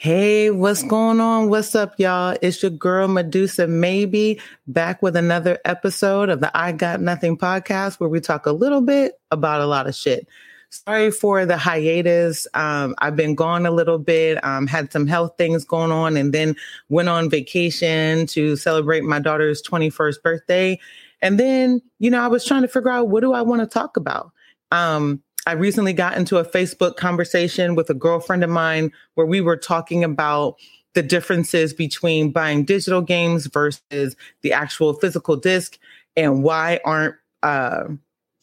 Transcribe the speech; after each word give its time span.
Hey, 0.00 0.52
what's 0.52 0.84
going 0.84 1.18
on? 1.18 1.48
What's 1.48 1.74
up, 1.74 1.98
y'all? 1.98 2.36
It's 2.40 2.62
your 2.62 2.70
girl 2.70 3.08
Medusa 3.08 3.66
Maybe 3.66 4.40
back 4.68 5.02
with 5.02 5.16
another 5.16 5.58
episode 5.64 6.28
of 6.28 6.38
the 6.38 6.56
I 6.56 6.70
Got 6.70 7.00
Nothing 7.00 7.36
podcast 7.36 7.98
where 7.98 8.08
we 8.08 8.20
talk 8.20 8.46
a 8.46 8.52
little 8.52 8.80
bit 8.80 9.20
about 9.32 9.60
a 9.60 9.66
lot 9.66 9.88
of 9.88 9.96
shit. 9.96 10.28
Sorry 10.70 11.10
for 11.10 11.44
the 11.46 11.56
hiatus. 11.56 12.46
Um, 12.54 12.94
I've 12.98 13.16
been 13.16 13.34
gone 13.34 13.66
a 13.66 13.72
little 13.72 13.98
bit, 13.98 14.38
um, 14.44 14.68
had 14.68 14.92
some 14.92 15.08
health 15.08 15.32
things 15.36 15.64
going 15.64 15.90
on, 15.90 16.16
and 16.16 16.32
then 16.32 16.54
went 16.88 17.08
on 17.08 17.28
vacation 17.28 18.28
to 18.28 18.54
celebrate 18.54 19.02
my 19.02 19.18
daughter's 19.18 19.60
21st 19.62 20.22
birthday. 20.22 20.78
And 21.22 21.40
then, 21.40 21.82
you 21.98 22.08
know, 22.08 22.20
I 22.20 22.28
was 22.28 22.44
trying 22.44 22.62
to 22.62 22.68
figure 22.68 22.90
out 22.90 23.08
what 23.08 23.22
do 23.22 23.32
I 23.32 23.42
want 23.42 23.62
to 23.62 23.66
talk 23.66 23.96
about? 23.96 24.30
Um, 24.70 25.24
I 25.48 25.52
recently 25.52 25.94
got 25.94 26.18
into 26.18 26.36
a 26.36 26.44
Facebook 26.44 26.96
conversation 26.96 27.74
with 27.74 27.88
a 27.88 27.94
girlfriend 27.94 28.44
of 28.44 28.50
mine 28.50 28.92
where 29.14 29.26
we 29.26 29.40
were 29.40 29.56
talking 29.56 30.04
about 30.04 30.56
the 30.92 31.02
differences 31.02 31.72
between 31.72 32.32
buying 32.32 32.66
digital 32.66 33.00
games 33.00 33.46
versus 33.46 34.14
the 34.42 34.52
actual 34.52 34.92
physical 34.92 35.36
disc 35.36 35.78
and 36.18 36.42
why 36.42 36.80
aren't 36.84 37.14
uh, 37.42 37.84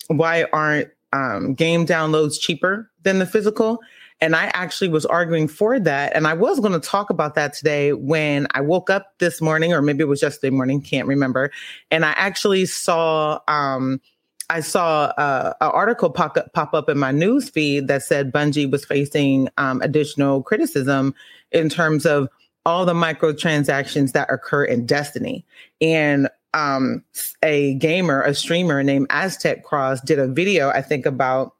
why 0.07 0.47
aren't 0.51 0.89
um, 1.13 1.53
game 1.53 1.85
downloads 1.85 2.39
cheaper 2.39 2.89
than 3.03 3.19
the 3.19 3.27
physical. 3.27 3.81
And 4.19 4.35
i 4.35 4.45
actually 4.55 4.87
was 4.87 5.05
arguing 5.05 5.47
for 5.47 5.79
that. 5.79 6.15
And 6.15 6.25
i 6.25 6.33
was 6.33 6.59
going 6.59 6.73
to 6.73 6.79
talk 6.79 7.11
about 7.11 7.35
that 7.35 7.53
today 7.53 7.93
when 7.93 8.47
i 8.55 8.61
woke 8.61 8.89
up 8.89 9.13
this 9.19 9.41
morning 9.41 9.73
or 9.73 9.83
maybe 9.83 10.01
it 10.01 10.07
was 10.07 10.23
yesterday 10.23 10.49
morning 10.49 10.81
can't 10.81 11.07
remember. 11.07 11.51
And 11.91 12.03
i 12.03 12.13
actually 12.13 12.65
saw 12.65 13.41
um, 13.47 14.01
I 14.49 14.59
saw 14.59 15.05
uh, 15.17 15.53
an 15.61 15.71
article 15.71 16.09
pop 16.09 16.37
up, 16.37 16.53
pop 16.53 16.73
up 16.73 16.89
in 16.89 16.97
my 16.97 17.11
news 17.11 17.49
feed 17.49 17.87
that 17.87 18.03
said 18.03 18.31
Bungie 18.31 18.69
was 18.69 18.85
facing 18.85 19.49
um, 19.57 19.81
additional 19.81 20.43
criticism 20.43 21.15
in 21.51 21.69
terms 21.69 22.05
of 22.05 22.29
all 22.65 22.85
the 22.85 22.93
microtransactions 22.93 24.11
that 24.13 24.31
occur 24.31 24.63
in 24.63 24.85
Destiny. 24.85 25.45
And 25.81 26.29
um, 26.53 27.03
a 27.43 27.75
gamer, 27.75 28.21
a 28.21 28.33
streamer 28.33 28.81
named 28.83 29.09
Aztecross 29.09 30.03
did 30.03 30.19
a 30.19 30.27
video, 30.27 30.69
I 30.69 30.81
think, 30.81 31.05
about 31.05 31.53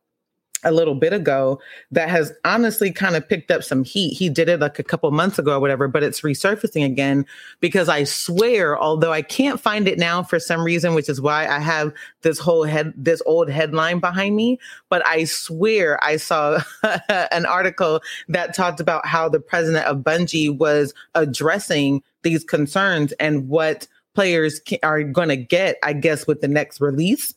a 0.65 0.71
little 0.71 0.95
bit 0.95 1.13
ago 1.13 1.59
that 1.91 2.09
has 2.09 2.33
honestly 2.43 2.91
kind 2.91 3.15
of 3.15 3.27
picked 3.27 3.51
up 3.51 3.63
some 3.63 3.83
heat. 3.83 4.13
He 4.13 4.29
did 4.29 4.49
it 4.49 4.59
like 4.59 4.79
a 4.79 4.83
couple 4.83 5.09
months 5.11 5.39
ago 5.39 5.55
or 5.55 5.59
whatever, 5.59 5.87
but 5.87 6.03
it's 6.03 6.21
resurfacing 6.21 6.83
again 6.83 7.25
because 7.61 7.87
I 7.87 8.03
swear, 8.03 8.77
although 8.77 9.13
I 9.13 9.21
can't 9.21 9.59
find 9.59 9.87
it 9.87 9.97
now 9.99 10.23
for 10.23 10.39
some 10.39 10.63
reason, 10.63 10.95
which 10.95 11.07
is 11.07 11.21
why 11.21 11.47
I 11.47 11.59
have 11.59 11.93
this 12.23 12.39
whole 12.39 12.63
head, 12.63 12.93
this 12.97 13.21
old 13.25 13.49
headline 13.49 13.99
behind 13.99 14.35
me, 14.35 14.59
but 14.89 15.05
I 15.05 15.25
swear 15.25 16.03
I 16.03 16.17
saw 16.17 16.61
an 17.09 17.45
article 17.45 18.01
that 18.27 18.55
talked 18.55 18.79
about 18.79 19.05
how 19.05 19.29
the 19.29 19.39
president 19.39 19.85
of 19.85 19.99
Bungie 19.99 20.57
was 20.57 20.93
addressing 21.13 22.01
these 22.23 22.43
concerns 22.43 23.11
and 23.13 23.47
what 23.47 23.87
players 24.15 24.59
are 24.81 25.03
going 25.03 25.29
to 25.29 25.37
get, 25.37 25.77
I 25.83 25.93
guess, 25.93 26.25
with 26.25 26.41
the 26.41 26.47
next 26.47 26.81
release. 26.81 27.33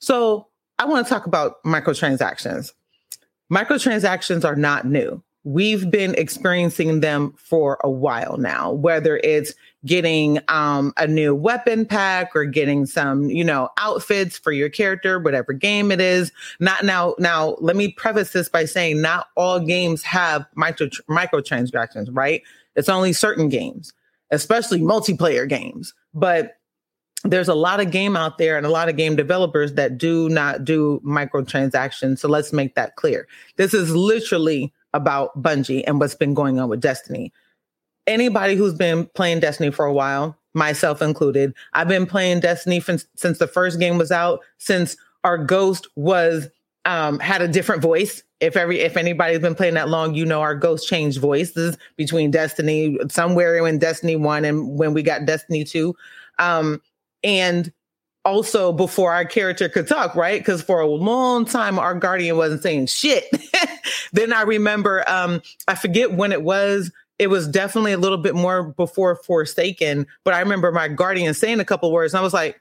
So 0.00 0.48
I 0.78 0.84
want 0.84 1.06
to 1.06 1.12
talk 1.12 1.26
about 1.26 1.62
microtransactions. 1.64 2.72
Microtransactions 3.52 4.44
are 4.44 4.56
not 4.56 4.84
new. 4.84 5.22
We've 5.44 5.88
been 5.88 6.14
experiencing 6.16 7.00
them 7.00 7.32
for 7.38 7.78
a 7.84 7.90
while 7.90 8.36
now, 8.36 8.72
whether 8.72 9.18
it's 9.18 9.54
getting 9.86 10.40
um, 10.48 10.92
a 10.96 11.06
new 11.06 11.36
weapon 11.36 11.86
pack 11.86 12.34
or 12.34 12.44
getting 12.44 12.84
some, 12.84 13.30
you 13.30 13.44
know, 13.44 13.68
outfits 13.78 14.36
for 14.36 14.50
your 14.50 14.68
character, 14.68 15.20
whatever 15.20 15.52
game 15.52 15.92
it 15.92 16.00
is. 16.00 16.32
Not 16.58 16.84
now. 16.84 17.14
Now, 17.20 17.56
let 17.60 17.76
me 17.76 17.92
preface 17.92 18.32
this 18.32 18.48
by 18.48 18.64
saying 18.64 19.00
not 19.00 19.28
all 19.36 19.60
games 19.60 20.02
have 20.02 20.44
micro 20.56 20.88
microtransactions, 21.08 22.08
right? 22.10 22.42
It's 22.74 22.88
only 22.88 23.12
certain 23.12 23.48
games, 23.48 23.92
especially 24.32 24.80
multiplayer 24.80 25.48
games. 25.48 25.94
But 26.12 26.55
there's 27.30 27.48
a 27.48 27.54
lot 27.54 27.80
of 27.80 27.90
game 27.90 28.16
out 28.16 28.38
there 28.38 28.56
and 28.56 28.66
a 28.66 28.70
lot 28.70 28.88
of 28.88 28.96
game 28.96 29.16
developers 29.16 29.74
that 29.74 29.98
do 29.98 30.28
not 30.28 30.64
do 30.64 31.00
microtransactions. 31.04 32.18
So 32.18 32.28
let's 32.28 32.52
make 32.52 32.74
that 32.74 32.96
clear. 32.96 33.26
This 33.56 33.74
is 33.74 33.94
literally 33.94 34.72
about 34.94 35.40
Bungie 35.40 35.84
and 35.86 36.00
what's 36.00 36.14
been 36.14 36.34
going 36.34 36.58
on 36.58 36.68
with 36.68 36.80
Destiny. 36.80 37.32
Anybody 38.06 38.54
who's 38.54 38.74
been 38.74 39.06
playing 39.14 39.40
Destiny 39.40 39.70
for 39.70 39.84
a 39.84 39.92
while, 39.92 40.38
myself 40.54 41.02
included, 41.02 41.52
I've 41.72 41.88
been 41.88 42.06
playing 42.06 42.40
Destiny 42.40 42.80
since, 42.80 43.06
since 43.16 43.38
the 43.38 43.48
first 43.48 43.78
game 43.78 43.98
was 43.98 44.12
out, 44.12 44.40
since 44.58 44.96
our 45.24 45.36
ghost 45.36 45.88
was 45.96 46.48
um, 46.86 47.18
had 47.18 47.42
a 47.42 47.48
different 47.48 47.82
voice. 47.82 48.22
If 48.38 48.56
every 48.56 48.80
if 48.80 48.96
anybody's 48.96 49.40
been 49.40 49.54
playing 49.54 49.74
that 49.74 49.88
long, 49.88 50.14
you 50.14 50.24
know 50.24 50.40
our 50.40 50.54
ghost 50.54 50.86
changed 50.86 51.18
voices 51.18 51.76
between 51.96 52.30
Destiny 52.30 52.98
somewhere 53.10 53.66
in 53.66 53.78
Destiny 53.78 54.14
one 54.14 54.44
and 54.44 54.78
when 54.78 54.94
we 54.94 55.02
got 55.02 55.24
Destiny 55.24 55.64
two. 55.64 55.96
Um, 56.38 56.80
and 57.22 57.72
also 58.24 58.72
before 58.72 59.12
our 59.12 59.24
character 59.24 59.68
could 59.68 59.86
talk, 59.86 60.14
right? 60.14 60.40
Because 60.40 60.60
for 60.60 60.80
a 60.80 60.86
long 60.86 61.44
time, 61.44 61.78
our 61.78 61.94
guardian 61.94 62.36
wasn't 62.36 62.62
saying 62.62 62.86
shit. 62.86 63.24
then 64.12 64.32
I 64.32 64.42
remember, 64.42 65.08
um, 65.08 65.40
I 65.68 65.76
forget 65.76 66.12
when 66.12 66.32
it 66.32 66.42
was. 66.42 66.90
It 67.18 67.28
was 67.28 67.48
definitely 67.48 67.92
a 67.92 67.98
little 67.98 68.18
bit 68.18 68.34
more 68.34 68.62
before 68.62 69.16
Forsaken, 69.16 70.06
but 70.22 70.34
I 70.34 70.40
remember 70.40 70.70
my 70.70 70.86
guardian 70.86 71.32
saying 71.32 71.60
a 71.60 71.64
couple 71.64 71.90
words, 71.90 72.12
and 72.12 72.18
I 72.18 72.22
was 72.22 72.34
like, 72.34 72.60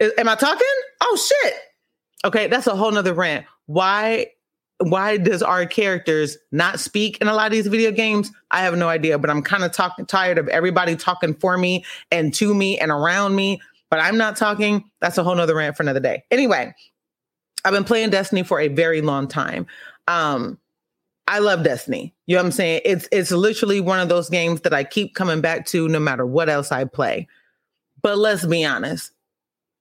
"Am 0.00 0.28
I 0.28 0.34
talking? 0.34 0.66
Oh 1.00 1.16
shit!" 1.16 1.54
Okay, 2.24 2.48
that's 2.48 2.66
a 2.66 2.74
whole 2.74 2.90
nother 2.90 3.14
rant. 3.14 3.46
Why 3.66 4.32
why 4.78 5.16
does 5.16 5.42
our 5.42 5.66
characters 5.66 6.36
not 6.52 6.80
speak 6.80 7.18
in 7.20 7.28
a 7.28 7.34
lot 7.34 7.46
of 7.46 7.52
these 7.52 7.66
video 7.66 7.90
games? 7.90 8.30
I 8.50 8.60
have 8.60 8.76
no 8.76 8.88
idea, 8.88 9.18
but 9.18 9.30
I'm 9.30 9.42
kind 9.42 9.64
of 9.64 9.72
tired 10.06 10.38
of 10.38 10.48
everybody 10.48 10.96
talking 10.96 11.34
for 11.34 11.56
me 11.56 11.84
and 12.10 12.32
to 12.34 12.54
me 12.54 12.78
and 12.78 12.90
around 12.90 13.34
me, 13.34 13.60
but 13.90 14.00
I'm 14.00 14.18
not 14.18 14.36
talking. 14.36 14.84
That's 15.00 15.16
a 15.18 15.24
whole 15.24 15.34
nother 15.34 15.54
rant 15.54 15.76
for 15.76 15.82
another 15.82 16.00
day. 16.00 16.24
Anyway, 16.30 16.74
I've 17.64 17.72
been 17.72 17.84
playing 17.84 18.10
Destiny 18.10 18.42
for 18.42 18.60
a 18.60 18.68
very 18.68 19.00
long 19.00 19.28
time. 19.28 19.66
Um, 20.08 20.58
I 21.26 21.38
love 21.40 21.64
Destiny. 21.64 22.14
You 22.26 22.36
know 22.36 22.42
what 22.42 22.46
I'm 22.46 22.52
saying? 22.52 22.82
It's 22.84 23.08
it's 23.10 23.32
literally 23.32 23.80
one 23.80 23.98
of 23.98 24.08
those 24.08 24.28
games 24.28 24.60
that 24.60 24.74
I 24.74 24.84
keep 24.84 25.14
coming 25.14 25.40
back 25.40 25.66
to 25.66 25.88
no 25.88 25.98
matter 25.98 26.24
what 26.24 26.48
else 26.48 26.70
I 26.70 26.84
play. 26.84 27.28
But 28.02 28.18
let's 28.18 28.46
be 28.46 28.64
honest, 28.64 29.10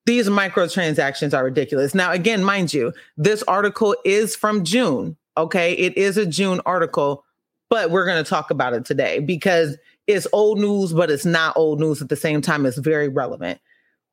these 0.05 0.29
microtransactions 0.29 1.35
are 1.35 1.43
ridiculous. 1.43 1.95
Now, 1.95 2.11
again, 2.11 2.43
mind 2.43 2.73
you, 2.73 2.93
this 3.17 3.43
article 3.43 3.95
is 4.05 4.35
from 4.35 4.63
June. 4.63 5.17
Okay. 5.37 5.73
It 5.73 5.97
is 5.97 6.17
a 6.17 6.25
June 6.25 6.61
article, 6.65 7.25
but 7.69 7.89
we're 7.89 8.05
going 8.05 8.23
to 8.23 8.29
talk 8.29 8.51
about 8.51 8.73
it 8.73 8.85
today 8.85 9.19
because 9.19 9.77
it's 10.07 10.27
old 10.31 10.59
news, 10.59 10.93
but 10.93 11.09
it's 11.09 11.25
not 11.25 11.57
old 11.57 11.79
news 11.79 12.01
at 12.01 12.09
the 12.09 12.15
same 12.15 12.41
time. 12.41 12.65
It's 12.65 12.77
very 12.77 13.09
relevant. 13.09 13.59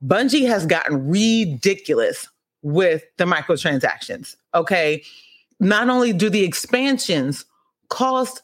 Bungie 0.04 0.48
has 0.48 0.66
gotten 0.66 1.08
ridiculous 1.08 2.26
with 2.62 3.04
the 3.18 3.24
microtransactions. 3.24 4.36
Okay. 4.54 5.04
Not 5.60 5.88
only 5.88 6.12
do 6.12 6.30
the 6.30 6.42
expansions 6.42 7.44
cost 7.88 8.42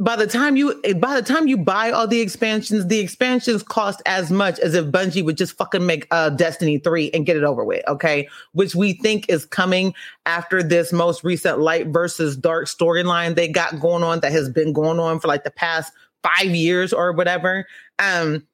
by 0.00 0.16
the 0.16 0.26
time 0.26 0.56
you 0.56 0.80
by 0.96 1.14
the 1.14 1.22
time 1.22 1.46
you 1.46 1.58
buy 1.58 1.90
all 1.90 2.08
the 2.08 2.20
expansions, 2.20 2.86
the 2.86 2.98
expansions 2.98 3.62
cost 3.62 4.00
as 4.06 4.30
much 4.30 4.58
as 4.58 4.74
if 4.74 4.86
Bungie 4.86 5.22
would 5.22 5.36
just 5.36 5.56
fucking 5.58 5.84
make 5.84 6.06
uh 6.10 6.30
Destiny 6.30 6.78
3 6.78 7.10
and 7.12 7.26
get 7.26 7.36
it 7.36 7.44
over 7.44 7.62
with, 7.64 7.86
okay? 7.86 8.26
Which 8.52 8.74
we 8.74 8.94
think 8.94 9.28
is 9.28 9.44
coming 9.44 9.94
after 10.24 10.62
this 10.62 10.90
most 10.90 11.22
recent 11.22 11.60
light 11.60 11.88
versus 11.88 12.34
dark 12.36 12.66
storyline 12.66 13.34
they 13.34 13.46
got 13.46 13.78
going 13.78 14.02
on 14.02 14.20
that 14.20 14.32
has 14.32 14.48
been 14.48 14.72
going 14.72 14.98
on 14.98 15.20
for 15.20 15.28
like 15.28 15.44
the 15.44 15.50
past 15.50 15.92
5 16.22 16.46
years 16.46 16.94
or 16.94 17.12
whatever. 17.12 17.66
Um 17.98 18.46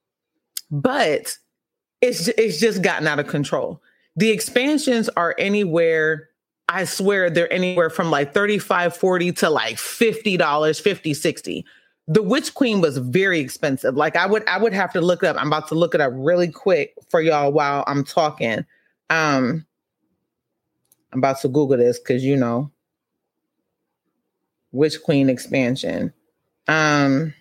but 0.73 1.39
it's 2.01 2.27
it's 2.27 2.59
just 2.59 2.83
gotten 2.83 3.07
out 3.07 3.21
of 3.21 3.29
control. 3.29 3.81
The 4.17 4.31
expansions 4.31 5.09
are 5.11 5.37
anywhere 5.39 6.29
I 6.69 6.85
swear 6.85 7.31
they're 7.31 7.53
anywhere 7.53 7.91
from 7.91 8.11
like 8.11 8.35
35, 8.35 8.97
40 8.97 9.33
to 9.33 9.51
like 9.51 9.77
$50, 9.77 10.81
50, 10.81 11.15
60. 11.15 11.65
The 12.09 12.23
Witch 12.23 12.55
Queen 12.55 12.81
was 12.81 12.99
very 12.99 13.41
expensive. 13.41 13.97
Like 13.97 14.17
I 14.17 14.27
would 14.27 14.47
I 14.49 14.59
would 14.59 14.73
have 14.73 14.93
to 14.93 15.01
look 15.01 15.25
up. 15.25 15.37
I'm 15.41 15.49
about 15.49 15.69
to 15.69 15.75
look 15.75 15.95
it 15.95 16.01
up 16.01 16.13
really 16.15 16.49
quick 16.49 16.95
for 17.09 17.21
y'all 17.21 17.53
while 17.53 17.85
I'm 17.87 18.05
talking. 18.05 18.65
Um 19.11 19.67
I'm 21.13 21.19
about 21.19 21.41
to 21.41 21.49
Google 21.49 21.77
this 21.79 21.99
because 21.99 22.25
you 22.25 22.37
know 22.37 22.71
Witch 24.73 25.03
Queen 25.03 25.29
expansion. 25.29 26.13
Um 26.69 27.35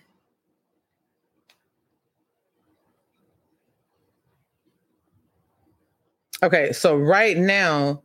Okay, 6.42 6.72
so 6.72 6.96
right 6.96 7.36
now 7.36 8.02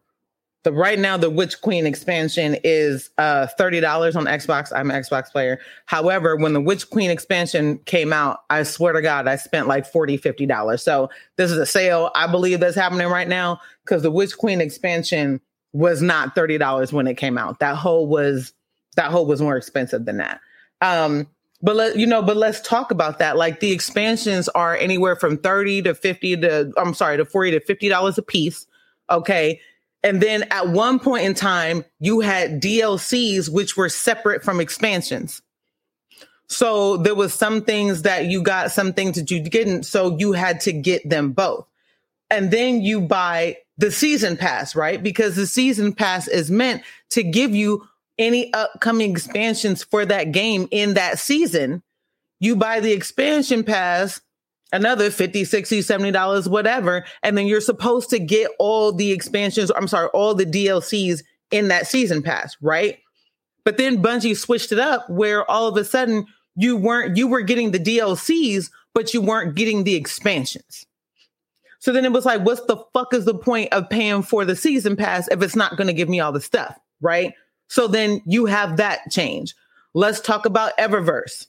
the 0.64 0.72
right 0.72 1.00
now 1.00 1.18
the 1.18 1.30
Witch 1.30 1.62
Queen 1.62 1.86
expansion 1.86 2.56
is 2.64 3.10
uh 3.18 3.48
$30 3.60 4.16
on 4.16 4.26
Xbox. 4.26 4.72
I'm 4.76 4.92
an 4.92 5.02
Xbox 5.02 5.32
player. 5.32 5.60
However, 5.86 6.36
when 6.36 6.54
the 6.54 6.62
Witch 6.62 6.90
Queen 6.90 7.10
expansion 7.10 7.80
came 7.86 8.14
out, 8.14 8.40
I 8.50 8.64
swear 8.64 8.94
to 8.94 9.02
God, 9.02 9.28
I 9.28 9.38
spent 9.38 9.68
like 9.68 9.86
40 9.86 10.18
$50. 10.18 10.80
So 10.80 11.10
this 11.38 11.52
is 11.52 11.58
a 11.58 11.66
sale. 11.66 12.12
I 12.14 12.28
believe 12.28 12.60
that's 12.60 12.76
happening 12.76 13.08
right 13.08 13.28
now 13.28 13.60
because 13.84 14.04
the 14.04 14.12
Witch 14.12 14.38
Queen 14.38 14.62
expansion 14.62 15.42
was 15.74 16.02
not 16.02 16.36
$30 16.36 16.94
when 16.94 17.08
it 17.08 17.16
came 17.16 17.38
out. 17.38 17.60
That 17.60 17.76
whole 17.76 18.08
was 18.08 18.54
That 18.98 19.12
hole 19.12 19.26
was 19.26 19.42
more 19.42 19.58
expensive 19.58 20.06
than 20.06 20.18
that. 20.18 20.42
Um, 20.82 21.28
but 21.64 21.76
let 21.76 21.96
you 21.96 22.08
know, 22.08 22.22
but 22.22 22.38
let's 22.38 22.62
talk 22.62 22.92
about 22.92 23.20
that. 23.20 23.38
Like 23.38 23.60
the 23.60 23.72
expansions 23.72 24.50
are 24.50 24.76
anywhere 24.76 25.16
from 25.16 25.38
30 25.38 25.84
to 25.84 25.96
50 25.96 26.38
to 26.38 26.72
I'm 26.78 26.94
sorry, 26.94 27.18
to 27.18 27.26
40 27.26 27.52
to 27.52 27.60
50 27.60 27.90
dollars 27.90 28.18
a 28.18 28.24
piece. 28.24 28.66
Okay. 29.10 29.60
And 30.04 30.22
then 30.22 30.44
at 30.50 30.68
one 30.68 31.00
point 31.00 31.26
in 31.26 31.34
time, 31.34 31.86
you 32.00 32.22
had 32.22 32.62
DLCs 32.62 33.50
which 33.50 33.78
were 33.78 33.90
separate 33.90 34.44
from 34.44 34.60
expansions. 34.60 35.42
So 36.48 36.98
there 36.98 37.16
was 37.16 37.34
some 37.34 37.62
things 37.62 38.02
that 38.02 38.26
you 38.26 38.44
got, 38.44 38.72
some 38.72 38.94
things 38.94 39.16
that 39.16 39.32
you 39.32 39.42
didn't. 39.42 39.84
So 39.84 40.18
you 40.18 40.34
had 40.34 40.60
to 40.62 40.74
get 40.74 41.08
them 41.08 41.32
both. 41.32 41.66
And 42.30 42.52
then 42.52 42.82
you 42.82 43.02
buy 43.02 43.58
the 43.78 43.92
season 43.92 44.38
pass, 44.38 44.76
right? 44.76 45.02
Because 45.02 45.36
the 45.36 45.48
season 45.48 45.94
pass 45.94 46.28
is 46.28 46.52
meant 46.52 46.84
to 47.12 47.24
give 47.24 47.56
you 47.56 47.88
any 48.18 48.52
upcoming 48.54 49.12
expansions 49.12 49.84
for 49.84 50.06
that 50.06 50.32
game 50.32 50.68
in 50.72 50.96
that 50.96 51.20
season. 51.20 51.84
You 52.40 52.56
buy 52.56 52.80
the 52.80 52.92
expansion 52.92 53.64
pass, 53.64 54.22
another 54.72 55.12
50, 55.12 55.46
60, 55.46 55.82
70 55.82 56.12
dollars, 56.12 56.50
whatever, 56.50 57.06
and 57.24 57.38
then 57.38 57.48
you're 57.48 57.62
supposed 57.62 58.10
to 58.12 58.20
get 58.20 58.52
all 58.60 58.92
the 58.92 59.12
expansions, 59.12 59.72
I'm 59.76 59.88
sorry, 59.88 60.08
all 60.14 60.34
the 60.34 60.46
DLCs 60.46 61.24
in 61.52 61.68
that 61.68 61.88
season 61.88 62.22
pass, 62.22 62.56
right? 62.62 63.00
But 63.64 63.78
then 63.78 64.02
Bungie 64.02 64.38
switched 64.38 64.72
it 64.72 64.80
up 64.80 65.10
where 65.10 65.50
all 65.50 65.68
of 65.68 65.78
a 65.78 65.84
sudden 65.84 66.26
you 66.56 66.78
weren't 66.78 67.18
you 67.18 67.28
were 67.28 67.42
getting 67.42 67.72
the 67.72 67.80
DLCs, 67.80 68.70
but 68.94 69.14
you 69.14 69.22
weren't 69.22 69.56
getting 69.56 69.84
the 69.84 69.96
expansions. 69.96 70.86
So 71.80 71.92
then 71.92 72.06
it 72.06 72.12
was 72.12 72.26
like, 72.26 72.42
what's 72.42 72.64
the 72.66 72.78
fuck 72.94 73.14
is 73.14 73.26
the 73.26 73.34
point 73.34 73.74
of 73.74 73.90
paying 73.90 74.22
for 74.22 74.46
the 74.46 74.56
season 74.56 74.96
pass 74.96 75.28
if 75.30 75.42
it's 75.42 75.56
not 75.56 75.78
going 75.78 75.88
to 75.88 75.94
give 75.94 76.10
me 76.10 76.20
all 76.20 76.32
the 76.32 76.42
stuff? 76.42 76.78
Right. 77.02 77.34
So 77.68 77.88
then 77.88 78.22
you 78.26 78.46
have 78.46 78.78
that 78.78 79.10
change. 79.10 79.56
Let's 79.94 80.20
talk 80.20 80.46
about 80.46 80.78
Eververse. 80.78 81.48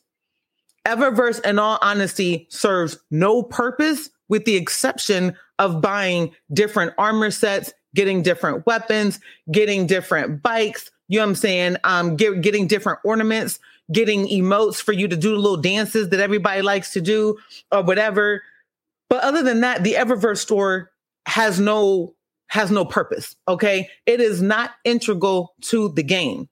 Eververse, 0.86 1.44
in 1.44 1.58
all 1.58 1.78
honesty, 1.80 2.46
serves 2.50 2.98
no 3.10 3.42
purpose 3.42 4.10
with 4.28 4.44
the 4.44 4.56
exception 4.56 5.36
of 5.58 5.80
buying 5.80 6.34
different 6.52 6.92
armor 6.98 7.30
sets, 7.30 7.72
getting 7.94 8.22
different 8.22 8.66
weapons, 8.66 9.20
getting 9.50 9.86
different 9.86 10.42
bikes. 10.42 10.90
You 11.08 11.18
know 11.18 11.24
what 11.24 11.28
I'm 11.30 11.34
saying? 11.36 11.76
Um, 11.84 12.16
get, 12.16 12.40
getting 12.40 12.66
different 12.66 13.00
ornaments, 13.04 13.60
getting 13.92 14.26
emotes 14.28 14.82
for 14.82 14.92
you 14.92 15.06
to 15.08 15.16
do 15.16 15.36
little 15.36 15.58
dances 15.58 16.08
that 16.08 16.20
everybody 16.20 16.62
likes 16.62 16.92
to 16.94 17.00
do 17.00 17.38
or 17.70 17.82
whatever. 17.82 18.42
But 19.10 19.22
other 19.22 19.42
than 19.42 19.60
that, 19.60 19.84
the 19.84 19.94
Eververse 19.94 20.38
store 20.38 20.90
has 21.26 21.60
no 21.60 22.14
has 22.48 22.70
no 22.70 22.84
purpose. 22.84 23.34
Okay. 23.48 23.88
It 24.04 24.20
is 24.20 24.42
not 24.42 24.72
integral 24.84 25.54
to 25.62 25.88
the 25.90 26.02
game. 26.02 26.48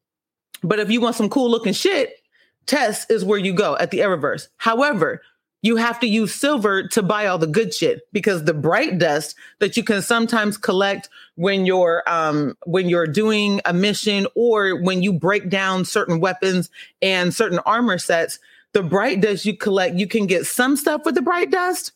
But 0.62 0.78
if 0.78 0.90
you 0.90 1.00
want 1.00 1.16
some 1.16 1.28
cool 1.28 1.50
looking 1.50 1.74
shit, 1.74 2.14
Tess 2.66 3.08
is 3.10 3.24
where 3.24 3.38
you 3.38 3.52
go 3.52 3.76
at 3.78 3.90
the 3.90 3.98
Eververse. 3.98 4.48
However, 4.56 5.22
you 5.62 5.76
have 5.76 6.00
to 6.00 6.06
use 6.06 6.34
silver 6.34 6.88
to 6.88 7.02
buy 7.02 7.26
all 7.26 7.36
the 7.36 7.46
good 7.46 7.74
shit 7.74 8.02
because 8.12 8.44
the 8.44 8.54
bright 8.54 8.98
dust 8.98 9.34
that 9.58 9.76
you 9.76 9.84
can 9.84 10.00
sometimes 10.00 10.56
collect 10.56 11.08
when 11.34 11.66
you're 11.66 12.02
um 12.06 12.56
when 12.64 12.88
you're 12.88 13.06
doing 13.06 13.60
a 13.66 13.72
mission 13.74 14.26
or 14.34 14.80
when 14.80 15.02
you 15.02 15.12
break 15.12 15.50
down 15.50 15.84
certain 15.84 16.18
weapons 16.18 16.70
and 17.02 17.34
certain 17.34 17.58
armor 17.60 17.98
sets 17.98 18.38
the 18.72 18.82
bright 18.82 19.20
dust 19.20 19.44
you 19.44 19.54
collect 19.54 19.96
you 19.96 20.06
can 20.06 20.26
get 20.26 20.46
some 20.46 20.78
stuff 20.78 21.04
with 21.04 21.14
the 21.14 21.20
bright 21.20 21.50
dust 21.50 21.92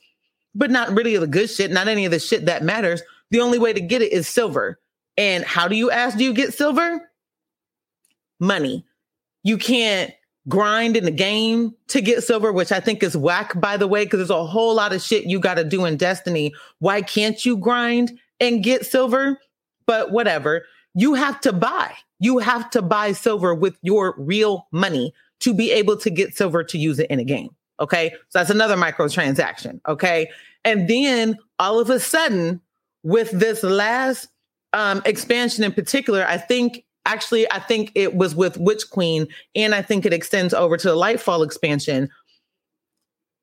but 0.54 0.70
not 0.70 0.94
really 0.94 1.16
the 1.16 1.26
good 1.26 1.50
shit, 1.50 1.70
not 1.70 1.88
any 1.88 2.04
of 2.04 2.10
the 2.10 2.18
shit 2.18 2.46
that 2.46 2.62
matters. 2.62 3.02
The 3.30 3.40
only 3.40 3.58
way 3.58 3.72
to 3.72 3.80
get 3.80 4.02
it 4.02 4.12
is 4.12 4.28
silver. 4.28 4.78
And 5.16 5.44
how 5.44 5.68
do 5.68 5.76
you 5.76 5.90
ask, 5.90 6.16
do 6.16 6.24
you 6.24 6.32
get 6.32 6.54
silver? 6.54 7.10
Money. 8.38 8.84
You 9.42 9.58
can't 9.58 10.12
grind 10.48 10.96
in 10.96 11.04
the 11.04 11.10
game 11.10 11.74
to 11.88 12.00
get 12.00 12.22
silver, 12.22 12.52
which 12.52 12.72
I 12.72 12.80
think 12.80 13.02
is 13.02 13.16
whack, 13.16 13.58
by 13.60 13.76
the 13.76 13.86
way, 13.86 14.04
because 14.04 14.18
there's 14.18 14.30
a 14.30 14.44
whole 14.44 14.74
lot 14.74 14.92
of 14.92 15.02
shit 15.02 15.24
you 15.24 15.40
got 15.40 15.54
to 15.54 15.64
do 15.64 15.84
in 15.84 15.96
Destiny. 15.96 16.52
Why 16.78 17.02
can't 17.02 17.44
you 17.44 17.56
grind 17.56 18.18
and 18.40 18.62
get 18.62 18.86
silver? 18.86 19.38
But 19.86 20.12
whatever. 20.12 20.64
You 20.94 21.14
have 21.14 21.40
to 21.42 21.52
buy. 21.52 21.94
You 22.20 22.38
have 22.38 22.70
to 22.70 22.82
buy 22.82 23.12
silver 23.12 23.54
with 23.54 23.76
your 23.82 24.14
real 24.18 24.68
money 24.70 25.12
to 25.40 25.54
be 25.54 25.72
able 25.72 25.96
to 25.98 26.10
get 26.10 26.36
silver 26.36 26.62
to 26.64 26.78
use 26.78 26.98
it 26.98 27.10
in 27.10 27.18
a 27.18 27.24
game. 27.24 27.50
Okay. 27.80 28.10
So 28.28 28.38
that's 28.38 28.50
another 28.50 28.76
microtransaction. 28.76 29.80
Okay. 29.88 30.30
And 30.64 30.88
then 30.88 31.36
all 31.58 31.80
of 31.80 31.90
a 31.90 32.00
sudden, 32.00 32.60
with 33.02 33.30
this 33.32 33.62
last 33.62 34.28
um, 34.72 35.02
expansion 35.04 35.64
in 35.64 35.72
particular, 35.72 36.24
I 36.26 36.38
think 36.38 36.84
actually, 37.04 37.50
I 37.50 37.58
think 37.58 37.92
it 37.94 38.14
was 38.14 38.34
with 38.34 38.58
Witch 38.58 38.90
Queen, 38.90 39.28
and 39.54 39.74
I 39.74 39.82
think 39.82 40.06
it 40.06 40.12
extends 40.12 40.54
over 40.54 40.76
to 40.76 40.88
the 40.88 40.96
Lightfall 40.96 41.44
expansion. 41.44 42.10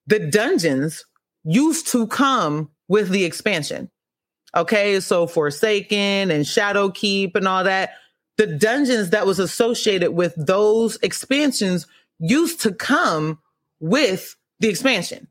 The 0.08 0.20
dungeons 0.20 1.06
used 1.44 1.88
to 1.90 2.08
come 2.08 2.70
with 2.88 3.10
the 3.10 3.24
expansion. 3.24 3.90
Okay. 4.56 5.00
So 5.00 5.28
Forsaken 5.28 6.30
and 6.32 6.44
Shadowkeep 6.44 7.36
and 7.36 7.48
all 7.48 7.64
that, 7.64 7.92
the 8.38 8.48
dungeons 8.48 9.12
that 9.12 9.26
was 9.26 9.40
associated 9.40 10.12
with 10.12 10.34
those 10.36 10.98
expansions 11.02 11.88
used 12.20 12.62
to 12.62 12.74
come 12.74 13.40
with 13.80 14.36
the 14.60 14.68
expansion. 14.68 15.28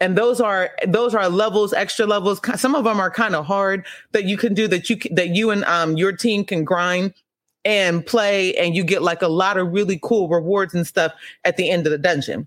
And 0.00 0.16
those 0.16 0.40
are 0.40 0.70
those 0.86 1.14
are 1.14 1.28
levels, 1.28 1.72
extra 1.72 2.06
levels. 2.06 2.40
Some 2.56 2.74
of 2.74 2.84
them 2.84 2.98
are 2.98 3.10
kind 3.10 3.34
of 3.34 3.46
hard 3.46 3.86
that 4.12 4.24
you 4.24 4.36
can 4.36 4.52
do 4.52 4.68
that 4.68 4.90
you 4.90 4.96
that 5.12 5.28
you 5.28 5.50
and 5.50 5.64
um 5.64 5.96
your 5.96 6.12
team 6.12 6.44
can 6.44 6.64
grind 6.64 7.14
and 7.66 8.06
play, 8.06 8.54
and 8.56 8.76
you 8.76 8.84
get 8.84 9.02
like 9.02 9.22
a 9.22 9.28
lot 9.28 9.58
of 9.58 9.72
really 9.72 9.98
cool 10.00 10.28
rewards 10.28 10.72
and 10.72 10.86
stuff 10.86 11.12
at 11.44 11.56
the 11.56 11.68
end 11.68 11.84
of 11.84 11.90
the 11.90 11.98
dungeon. 11.98 12.46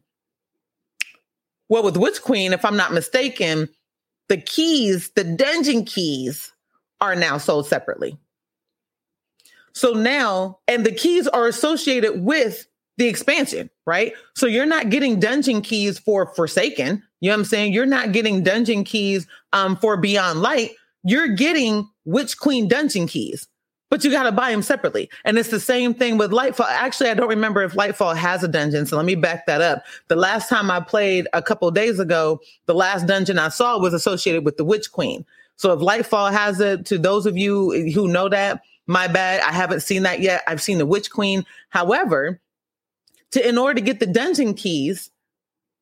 Well, 1.68 1.84
with 1.84 1.98
Witch 1.98 2.22
Queen, 2.22 2.54
if 2.54 2.64
I'm 2.64 2.78
not 2.78 2.94
mistaken, 2.94 3.68
the 4.30 4.38
keys, 4.38 5.12
the 5.16 5.26
dungeon 5.26 5.84
keys, 5.84 6.54
are 7.02 7.16
now 7.16 7.38
sold 7.38 7.68
separately. 7.68 8.18
So 9.74 9.92
now, 9.92 10.60
and 10.68 10.86
the 10.86 10.92
keys 10.92 11.28
are 11.28 11.48
associated 11.48 12.24
with 12.24 12.66
the 12.98 13.08
expansion, 13.08 13.70
right? 13.86 14.14
So 14.36 14.48
you're 14.48 14.66
not 14.66 14.90
getting 14.90 15.20
dungeon 15.20 15.62
keys 15.62 16.00
for 16.00 16.34
Forsaken. 16.34 17.04
You 17.20 17.30
know 17.30 17.36
what 17.36 17.40
I'm 17.40 17.46
saying? 17.46 17.74
You're 17.74 17.86
not 17.86 18.14
getting 18.14 18.44
dungeon 18.44 18.86
keys 18.86 19.28
um, 19.54 19.76
for 19.76 19.98
Beyond 19.98 20.42
Light. 20.42 20.72
You're 21.04 21.30
getting 21.36 21.90
Witch 22.06 22.38
Queen 22.38 22.68
dungeon 22.68 23.08
keys, 23.08 23.48
but 23.90 24.04
you 24.04 24.12
got 24.12 24.24
to 24.24 24.32
buy 24.32 24.52
them 24.52 24.62
separately. 24.62 25.10
And 25.26 25.38
it's 25.38 25.50
the 25.50 25.60
same 25.60 25.94
thing 25.94 26.18
with 26.18 26.32
Lightfall. 26.32 26.68
Actually, 26.70 27.10
I 27.10 27.14
don't 27.16 27.30
remember 27.30 27.64
if 27.64 27.74
Lightfall 27.74 28.16
has 28.16 28.44
a 28.44 28.48
dungeon. 28.48 28.86
So 28.86 28.98
let 28.98 29.06
me 29.06 29.16
back 29.16 29.46
that 29.48 29.62
up. 29.62 29.84
The 30.08 30.16
last 30.16 30.50
time 30.50 30.70
I 30.70 30.80
played 30.80 31.28
a 31.34 31.42
couple 31.42 31.70
days 31.72 32.00
ago, 32.00 32.40
the 32.66 32.76
last 32.76 33.08
dungeon 33.08 33.40
I 33.40 33.50
saw 33.50 33.80
was 33.80 33.94
associated 33.94 34.46
with 34.46 34.58
the 34.58 34.66
Witch 34.66 34.92
Queen. 34.92 35.26
So 35.56 35.74
if 35.74 35.80
Lightfall 35.80 36.32
has 36.32 36.60
it, 36.60 36.86
to 36.86 36.98
those 36.98 37.26
of 37.26 37.36
you 37.36 37.92
who 37.94 38.08
know 38.08 38.30
that, 38.30 38.62
my 38.88 39.08
bad. 39.08 39.42
I 39.42 39.52
haven't 39.52 39.82
seen 39.82 40.04
that 40.04 40.20
yet. 40.20 40.42
I've 40.48 40.62
seen 40.62 40.80
the 40.80 40.86
Witch 40.86 41.12
Queen. 41.12 41.46
However, 41.70 42.42
to 43.32 43.48
in 43.48 43.58
order 43.58 43.76
to 43.76 43.82
get 43.82 44.00
the 44.00 44.08
dungeon 44.08 44.56
keys, 44.56 45.12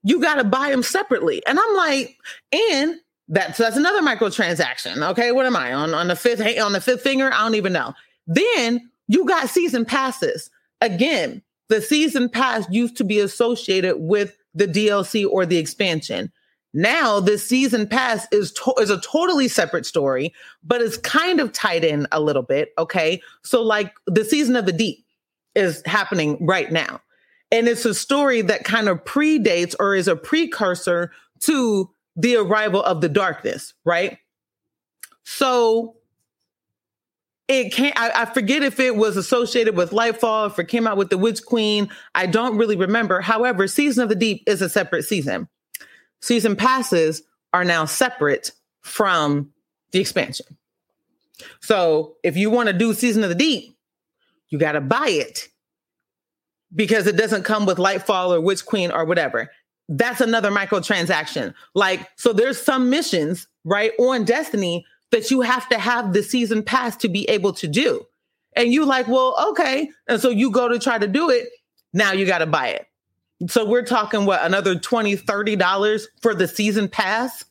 you 0.03 0.19
got 0.19 0.35
to 0.35 0.43
buy 0.43 0.69
them 0.69 0.83
separately. 0.83 1.45
And 1.45 1.57
I'm 1.59 1.75
like, 1.75 2.17
and 2.51 2.95
that's 3.27 3.57
so 3.57 3.63
that's 3.63 3.77
another 3.77 4.01
microtransaction. 4.01 5.07
Okay, 5.11 5.31
what 5.31 5.45
am 5.45 5.55
I 5.55 5.73
on 5.73 5.93
on 5.93 6.07
the 6.07 6.15
fifth 6.15 6.41
on 6.59 6.73
the 6.73 6.81
fifth 6.81 7.01
finger? 7.01 7.31
I 7.33 7.41
don't 7.41 7.55
even 7.55 7.73
know. 7.73 7.93
Then 8.25 8.89
you 9.07 9.25
got 9.25 9.49
season 9.49 9.85
passes. 9.85 10.49
Again, 10.81 11.41
the 11.69 11.81
season 11.81 12.29
pass 12.29 12.65
used 12.69 12.97
to 12.97 13.03
be 13.03 13.19
associated 13.19 13.97
with 13.97 14.37
the 14.53 14.67
DLC 14.67 15.27
or 15.29 15.45
the 15.45 15.57
expansion. 15.57 16.31
Now 16.73 17.19
the 17.19 17.37
season 17.37 17.87
pass 17.87 18.27
is 18.31 18.51
to- 18.53 18.75
is 18.79 18.89
a 18.89 18.99
totally 18.99 19.47
separate 19.47 19.85
story, 19.85 20.33
but 20.63 20.81
it's 20.81 20.97
kind 20.97 21.39
of 21.39 21.51
tied 21.51 21.83
in 21.83 22.07
a 22.11 22.21
little 22.21 22.43
bit. 22.43 22.73
Okay, 22.77 23.21
so 23.43 23.61
like 23.61 23.93
the 24.05 24.23
season 24.23 24.55
of 24.55 24.65
the 24.65 24.73
deep 24.73 25.05
is 25.55 25.81
happening 25.85 26.37
right 26.45 26.71
now. 26.71 27.01
And 27.51 27.67
it's 27.67 27.85
a 27.85 27.93
story 27.93 28.41
that 28.41 28.65
kind 28.65 28.89
of 28.89 29.03
predates 29.05 29.73
or 29.79 29.95
is 29.95 30.07
a 30.07 30.15
precursor 30.15 31.11
to 31.41 31.89
the 32.17 32.35
arrival 32.35 32.83
of 32.83 32.99
the 32.99 33.07
darkness, 33.07 33.73
right? 33.85 34.17
So 35.23 35.97
it 37.47 37.71
can't, 37.71 37.97
I, 37.97 38.23
I, 38.23 38.25
forget 38.25 38.63
if 38.63 38.79
it 38.79 38.95
was 38.95 39.15
associated 39.15 39.77
with 39.77 39.91
Lightfall, 39.91 40.47
if 40.47 40.59
it 40.59 40.67
came 40.67 40.87
out 40.87 40.97
with 40.97 41.09
the 41.09 41.17
Witch 41.17 41.45
Queen. 41.45 41.89
I 42.13 42.25
don't 42.25 42.57
really 42.57 42.75
remember. 42.75 43.21
However, 43.21 43.67
Season 43.67 44.03
of 44.03 44.09
the 44.09 44.15
Deep 44.15 44.43
is 44.47 44.61
a 44.61 44.67
separate 44.67 45.03
season. 45.03 45.47
Season 46.19 46.55
passes 46.55 47.21
are 47.53 47.63
now 47.63 47.85
separate 47.85 48.51
from 48.81 49.51
the 49.91 49.99
expansion. 49.99 50.57
So 51.61 52.15
if 52.23 52.35
you 52.35 52.49
want 52.49 52.67
to 52.67 52.73
do 52.73 52.93
Season 52.93 53.23
of 53.23 53.29
the 53.29 53.35
Deep, 53.35 53.77
you 54.49 54.57
got 54.57 54.73
to 54.73 54.81
buy 54.81 55.07
it 55.07 55.47
because 56.75 57.07
it 57.07 57.15
doesn't 57.15 57.43
come 57.43 57.65
with 57.65 57.77
Lightfall 57.77 58.35
or 58.35 58.41
Witch 58.41 58.65
Queen 58.65 58.91
or 58.91 59.05
whatever. 59.05 59.51
That's 59.89 60.21
another 60.21 60.51
microtransaction. 60.51 61.53
Like, 61.73 62.09
so 62.17 62.33
there's 62.33 62.61
some 62.61 62.89
missions, 62.89 63.47
right, 63.63 63.91
on 63.99 64.25
Destiny 64.25 64.85
that 65.11 65.31
you 65.31 65.41
have 65.41 65.69
to 65.69 65.79
have 65.79 66.11
the 66.13 66.21
season 66.23 66.63
pass 66.63 66.95
to 66.97 67.07
be 67.09 67.23
able 67.29 67.53
to 67.53 67.67
do. 67.67 68.05
and 68.55 68.73
you 68.73 68.85
like, 68.85 69.07
well, 69.07 69.35
okay. 69.51 69.89
And 70.07 70.19
so 70.19 70.29
you 70.29 70.51
go 70.51 70.67
to 70.67 70.79
try 70.79 70.97
to 70.97 71.07
do 71.07 71.29
it. 71.29 71.47
Now 71.93 72.11
you 72.11 72.25
got 72.25 72.39
to 72.39 72.45
buy 72.45 72.69
it. 72.69 72.87
So 73.49 73.65
we're 73.65 73.85
talking 73.85 74.25
what 74.25 74.43
another 74.43 74.75
20, 74.77 75.15
30 75.15 75.55
dollars 75.55 76.07
for 76.21 76.33
the 76.33 76.47
season 76.47 76.89
pass. 76.89 77.45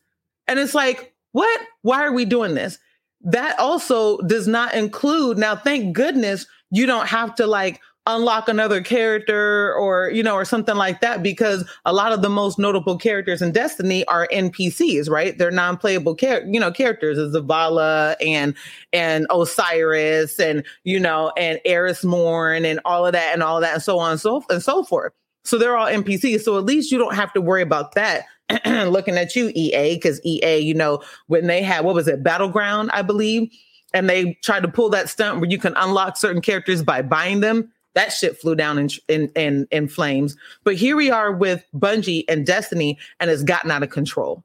And 0.48 0.58
it's 0.58 0.74
like, 0.74 1.14
what? 1.32 1.60
Why 1.82 2.04
are 2.04 2.12
we 2.12 2.24
doing 2.24 2.54
this? 2.54 2.78
That 3.22 3.58
also 3.58 4.18
does 4.18 4.46
not 4.48 4.74
include 4.74 5.38
now, 5.38 5.54
thank 5.56 5.94
goodness 5.94 6.46
you 6.70 6.86
don't 6.86 7.06
have 7.06 7.36
to 7.36 7.46
like 7.46 7.80
unlock 8.06 8.48
another 8.48 8.80
character 8.80 9.75
or 9.75 10.10
you 10.10 10.22
know 10.22 10.34
or 10.34 10.44
something 10.44 10.76
like 10.76 11.00
that 11.00 11.22
because 11.22 11.68
a 11.84 11.92
lot 11.92 12.12
of 12.12 12.22
the 12.22 12.28
most 12.28 12.58
notable 12.58 12.96
characters 12.96 13.42
in 13.42 13.52
destiny 13.52 14.04
are 14.06 14.28
npcs 14.32 15.10
right? 15.10 15.36
They're 15.36 15.50
non-playable 15.50 16.14
char- 16.16 16.44
you 16.46 16.60
know 16.60 16.70
characters. 16.70 17.18
As 17.18 17.34
zavala 17.34 18.16
and 18.25 18.54
and 18.92 19.26
osiris 19.30 20.38
and 20.38 20.64
you 20.84 21.00
know 21.00 21.32
and 21.36 21.60
eris 21.64 22.04
morn 22.04 22.64
and 22.64 22.80
all 22.84 23.06
of 23.06 23.12
that 23.12 23.32
and 23.32 23.42
all 23.42 23.56
of 23.56 23.62
that 23.62 23.75
and 23.75 23.82
so 23.82 23.98
on 23.98 24.12
and 24.12 24.20
so 24.20 24.44
and 24.50 24.62
so 24.62 24.84
forth. 24.84 25.12
So 25.44 25.58
they're 25.58 25.76
all 25.76 25.86
npcs 25.86 26.42
so 26.42 26.58
at 26.58 26.64
least 26.64 26.92
you 26.92 26.98
don't 26.98 27.14
have 27.14 27.32
to 27.32 27.40
worry 27.40 27.62
about 27.62 27.94
that 27.94 28.25
looking 28.66 29.16
at 29.16 29.34
you 29.34 29.50
ea 29.54 29.94
because 29.94 30.25
ea 30.25 30.58
you 30.58 30.75
know 30.75 31.02
when 31.26 31.46
they 31.46 31.62
had 31.62 31.84
what 31.84 31.94
was 31.94 32.08
it 32.08 32.22
battleground 32.22 32.90
i 32.92 33.02
believe? 33.02 33.50
And 33.94 34.10
they 34.10 34.34
tried 34.42 34.60
to 34.60 34.68
pull 34.68 34.90
that 34.90 35.08
stunt 35.08 35.40
where 35.40 35.48
you 35.48 35.56
can 35.56 35.72
unlock 35.76 36.18
certain 36.18 36.42
characters 36.42 36.82
by 36.82 37.00
buying 37.00 37.40
them 37.40 37.72
that 37.96 38.12
shit 38.12 38.38
flew 38.38 38.54
down 38.54 38.78
in, 38.78 38.90
in 39.08 39.32
in 39.34 39.68
in 39.72 39.88
flames. 39.88 40.36
But 40.62 40.76
here 40.76 40.96
we 40.96 41.10
are 41.10 41.32
with 41.32 41.64
Bungie 41.74 42.24
and 42.28 42.46
Destiny, 42.46 42.98
and 43.18 43.30
it's 43.30 43.42
gotten 43.42 43.70
out 43.70 43.82
of 43.82 43.90
control. 43.90 44.44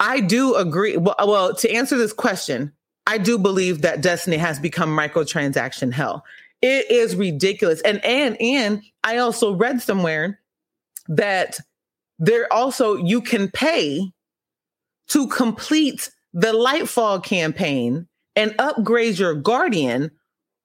I 0.00 0.20
do 0.20 0.56
agree. 0.56 0.96
Well, 0.96 1.14
well, 1.20 1.54
to 1.54 1.70
answer 1.70 1.96
this 1.96 2.12
question, 2.12 2.72
I 3.06 3.18
do 3.18 3.38
believe 3.38 3.82
that 3.82 4.00
Destiny 4.00 4.38
has 4.38 4.58
become 4.58 4.90
microtransaction 4.90 5.92
hell. 5.92 6.24
It 6.62 6.90
is 6.90 7.14
ridiculous. 7.14 7.80
And 7.82 8.04
and 8.04 8.36
and 8.40 8.82
I 9.04 9.18
also 9.18 9.54
read 9.54 9.82
somewhere 9.82 10.40
that 11.08 11.58
there 12.18 12.50
also 12.52 12.96
you 12.96 13.20
can 13.20 13.50
pay 13.50 14.12
to 15.08 15.28
complete 15.28 16.10
the 16.32 16.52
Lightfall 16.52 17.22
campaign 17.22 18.08
and 18.34 18.54
upgrade 18.58 19.18
your 19.18 19.34
guardian 19.34 20.10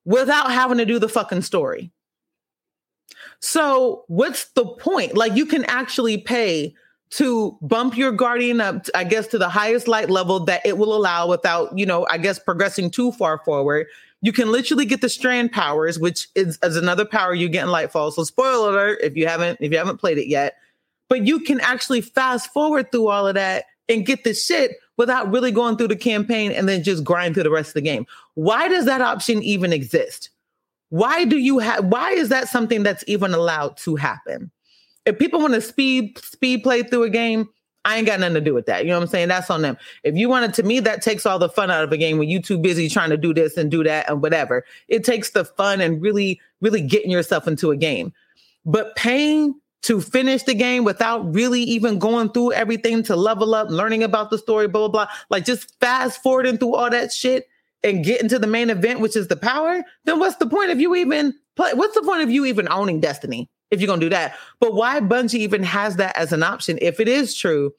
without 0.05 0.51
having 0.51 0.77
to 0.77 0.85
do 0.85 0.99
the 0.99 1.09
fucking 1.09 1.41
story. 1.41 1.91
So, 3.39 4.03
what's 4.08 4.46
the 4.51 4.65
point? 4.65 5.15
Like, 5.15 5.36
you 5.36 5.46
can 5.46 5.65
actually 5.65 6.17
pay 6.17 6.74
to 7.12 7.58
bump 7.62 7.96
your 7.96 8.12
guardian 8.12 8.60
up, 8.60 8.88
I 8.94 9.03
guess, 9.03 9.27
to 9.27 9.38
the 9.38 9.50
highest 9.50 9.88
light 9.88 10.10
level 10.10 10.41
that 10.46 10.65
it 10.65 10.77
will 10.77 10.94
allow 10.94 11.27
without, 11.27 11.77
you 11.77 11.86
know, 11.86 12.06
I 12.10 12.17
guess, 12.17 12.39
progressing 12.39 12.89
too 12.89 13.12
far 13.13 13.38
forward. 13.39 13.88
You 14.22 14.34
can 14.34 14.51
literally 14.51 14.86
get 14.86 15.01
the 15.01 15.10
strand 15.10 15.51
powers, 15.51 16.00
which 16.00 16.27
is, 16.36 16.58
is 16.63 16.75
another 16.75 17.06
power 17.06 17.34
you 17.34 17.48
get 17.48 17.65
in 17.65 17.70
Lightfall. 17.70 18.12
So, 18.12 18.24
spoiler 18.24 18.70
alert 18.70 19.00
if 19.03 19.15
you 19.15 19.27
haven't 19.27 19.60
if 19.62 19.72
you 19.72 19.77
haven't 19.77 19.98
played 19.98 20.17
it 20.17 20.27
yet. 20.27 20.56
But 21.10 21.25
you 21.25 21.39
can 21.39 21.62
actually 21.62 22.01
fast 22.01 22.51
forward 22.51 22.91
through 22.91 23.08
all 23.08 23.27
of 23.27 23.36
that 23.36 23.65
and 23.88 24.06
get 24.06 24.24
the 24.24 24.34
shit 24.34 24.72
without 24.98 25.32
really 25.32 25.51
going 25.51 25.77
through 25.77 25.88
the 25.88 25.96
campaign 25.96 26.51
and 26.51 26.67
then 26.67 26.84
just 26.84 27.03
grind 27.03 27.36
through 27.36 27.44
the 27.44 27.51
rest 27.51 27.70
of 27.70 27.74
the 27.75 27.82
game. 27.82 28.06
Why 28.34 28.67
does 28.67 28.86
that 28.86 29.01
option 29.01 29.41
even 29.44 29.72
exist? 29.72 30.32
Why 30.89 31.25
do 31.25 31.38
you 31.38 31.60
have 31.60 31.86
why 31.86 32.12
is 32.12 32.29
that 32.29 32.48
something 32.48 32.84
that's 32.84 33.03
even 33.08 33.34
allowed 33.34 33.77
to 33.77 33.96
happen? 33.96 34.51
If 35.06 35.20
people 35.20 35.39
want 35.39 35.53
to 35.53 35.62
speed 35.62 36.17
speed 36.20 36.63
play 36.63 36.84
through 36.84 37.03
a 37.03 37.10
game, 37.10 37.50
I 37.88 37.98
ain't 37.98 38.06
got 38.06 38.20
nothing 38.20 38.36
to 38.36 38.41
do 38.41 38.53
with 38.53 38.65
that. 38.65 38.84
You 38.84 38.89
know 38.89 38.98
what 38.98 39.03
I'm 39.03 39.10
saying? 39.10 39.29
That's 39.29 39.50
on 39.50 39.62
them. 39.62 39.77
If 40.03 40.15
you 40.15 40.27
wanted 40.27 40.53
to 40.56 40.63
me, 40.63 40.82
that 40.82 41.01
takes 41.01 41.25
all 41.25 41.39
the 41.39 41.48
fun 41.48 41.72
out 41.72 41.86
of 41.86 41.91
a 41.91 41.98
game 41.98 42.17
when 42.17 42.27
you 42.27 42.41
too 42.41 42.58
busy 42.58 42.89
trying 42.89 43.12
to 43.12 43.17
do 43.17 43.34
this 43.34 43.56
and 43.56 43.72
do 43.72 43.84
that 43.86 44.10
and 44.10 44.22
whatever. 44.22 44.65
It 44.89 45.06
takes 45.06 45.32
the 45.32 45.46
fun 45.46 45.79
and 45.79 46.01
really, 46.01 46.41
really 46.60 46.82
getting 46.82 47.12
yourself 47.12 47.48
into 47.48 47.72
a 47.72 47.77
game. 47.77 48.12
But 48.65 48.96
paying 48.98 49.56
to 49.84 50.01
finish 50.01 50.44
the 50.44 50.53
game 50.53 50.84
without 50.84 51.34
really 51.34 51.62
even 51.62 51.98
going 51.98 52.29
through 52.32 52.51
everything 52.51 53.03
to 53.03 53.15
level 53.15 53.56
up, 53.56 53.70
learning 53.70 54.03
about 54.03 54.32
the 54.32 54.38
story, 54.38 54.67
blah, 54.67 54.89
blah, 54.89 55.06
blah. 55.06 55.13
Like 55.29 55.46
just 55.46 55.79
fast 55.79 56.22
forwarding 56.22 56.58
through 56.58 56.75
all 56.75 56.89
that 56.89 57.13
shit 57.13 57.48
and 57.84 58.03
get 58.03 58.22
into 58.22 58.39
the 58.39 58.48
main 58.48 58.69
event, 58.69 59.00
which 59.00 59.15
is 59.15 59.27
the 59.27 59.36
power, 59.36 59.84
then 60.05 60.19
what's 60.19 60.38
the 60.38 60.48
point 60.48 60.72
of 60.72 60.79
you 60.79 60.96
even 60.96 61.34
play? 61.55 61.74
What's 61.74 61.96
the 61.96 62.03
point 62.03 62.22
of 62.22 62.29
you 62.29 62.46
even 62.46 62.67
owning 62.69 63.00
Destiny 63.00 63.50
if 63.72 63.79
you're 63.79 63.88
gonna 63.88 64.01
do 64.01 64.10
that? 64.10 64.36
But 64.60 64.74
why 64.74 65.00
Bungie 65.00 65.39
even 65.39 65.63
has 65.63 65.98
that 65.98 66.17
as 66.17 66.34
an 66.34 66.43
option, 66.43 66.79
if 66.81 67.00
it 67.00 67.07
is 67.07 67.36
true, 67.36 67.74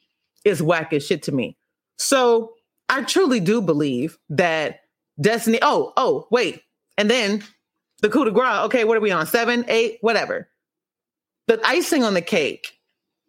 is 0.44 0.62
whack 0.62 0.92
as 0.92 1.06
shit 1.06 1.24
to 1.24 1.32
me. 1.32 1.56
So 1.98 2.54
I 2.88 3.02
truly 3.02 3.40
do 3.40 3.60
believe 3.60 4.18
that 4.30 4.80
Destiny. 5.20 5.58
Oh, 5.62 5.92
oh, 5.96 6.28
wait. 6.30 6.62
And 6.96 7.10
then 7.10 7.42
the 8.02 8.08
coup 8.08 8.24
de 8.24 8.30
grace. 8.30 8.64
Okay, 8.66 8.84
what 8.84 8.96
are 8.96 9.00
we 9.00 9.10
on? 9.10 9.26
Seven, 9.26 9.64
eight, 9.68 9.98
whatever. 10.00 10.48
The 11.48 11.60
icing 11.64 12.04
on 12.04 12.14
the 12.14 12.22
cake 12.22 12.77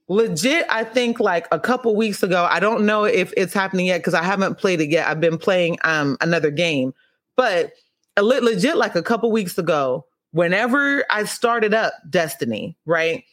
legit 0.10 0.66
i 0.70 0.84
think 0.84 1.20
like 1.20 1.48
a 1.52 1.60
couple 1.60 1.96
weeks 1.96 2.24
ago 2.24 2.48
i 2.50 2.60
don't 2.60 2.84
know 2.84 3.04
if 3.04 3.32
it's 3.38 3.54
happening 3.54 3.86
yet 3.86 4.00
because 4.00 4.16
i 4.16 4.24
haven't 4.24 4.56
played 4.56 4.82
it 4.82 4.90
yet. 4.90 5.08
I've 5.08 5.22
been 5.22 5.38
playing 5.38 5.78
um 5.84 6.18
another 6.20 6.52
game. 6.52 6.94
But 7.38 7.74
legit 8.18 8.76
like 8.76 8.96
a 8.96 9.04
couple 9.04 9.32
weeks 9.32 9.58
ago 9.58 10.06
whenever 10.32 11.06
i 11.10 11.24
started 11.24 11.74
up 11.74 11.94
destiny 12.10 12.76
right 12.86 13.24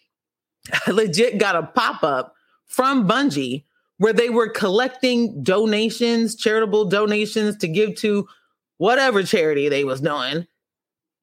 i 0.86 0.90
legit 0.92 1.38
got 1.38 1.56
a 1.56 1.64
pop-up 1.64 2.34
from 2.66 3.08
bungie 3.08 3.64
where 3.98 4.12
they 4.12 4.28
were 4.28 4.48
collecting 4.48 5.42
donations 5.42 6.36
charitable 6.36 6.84
donations 6.84 7.56
to 7.56 7.66
give 7.66 7.96
to 7.96 8.28
whatever 8.76 9.22
charity 9.22 9.70
they 9.70 9.84
was 9.84 10.02
doing. 10.02 10.46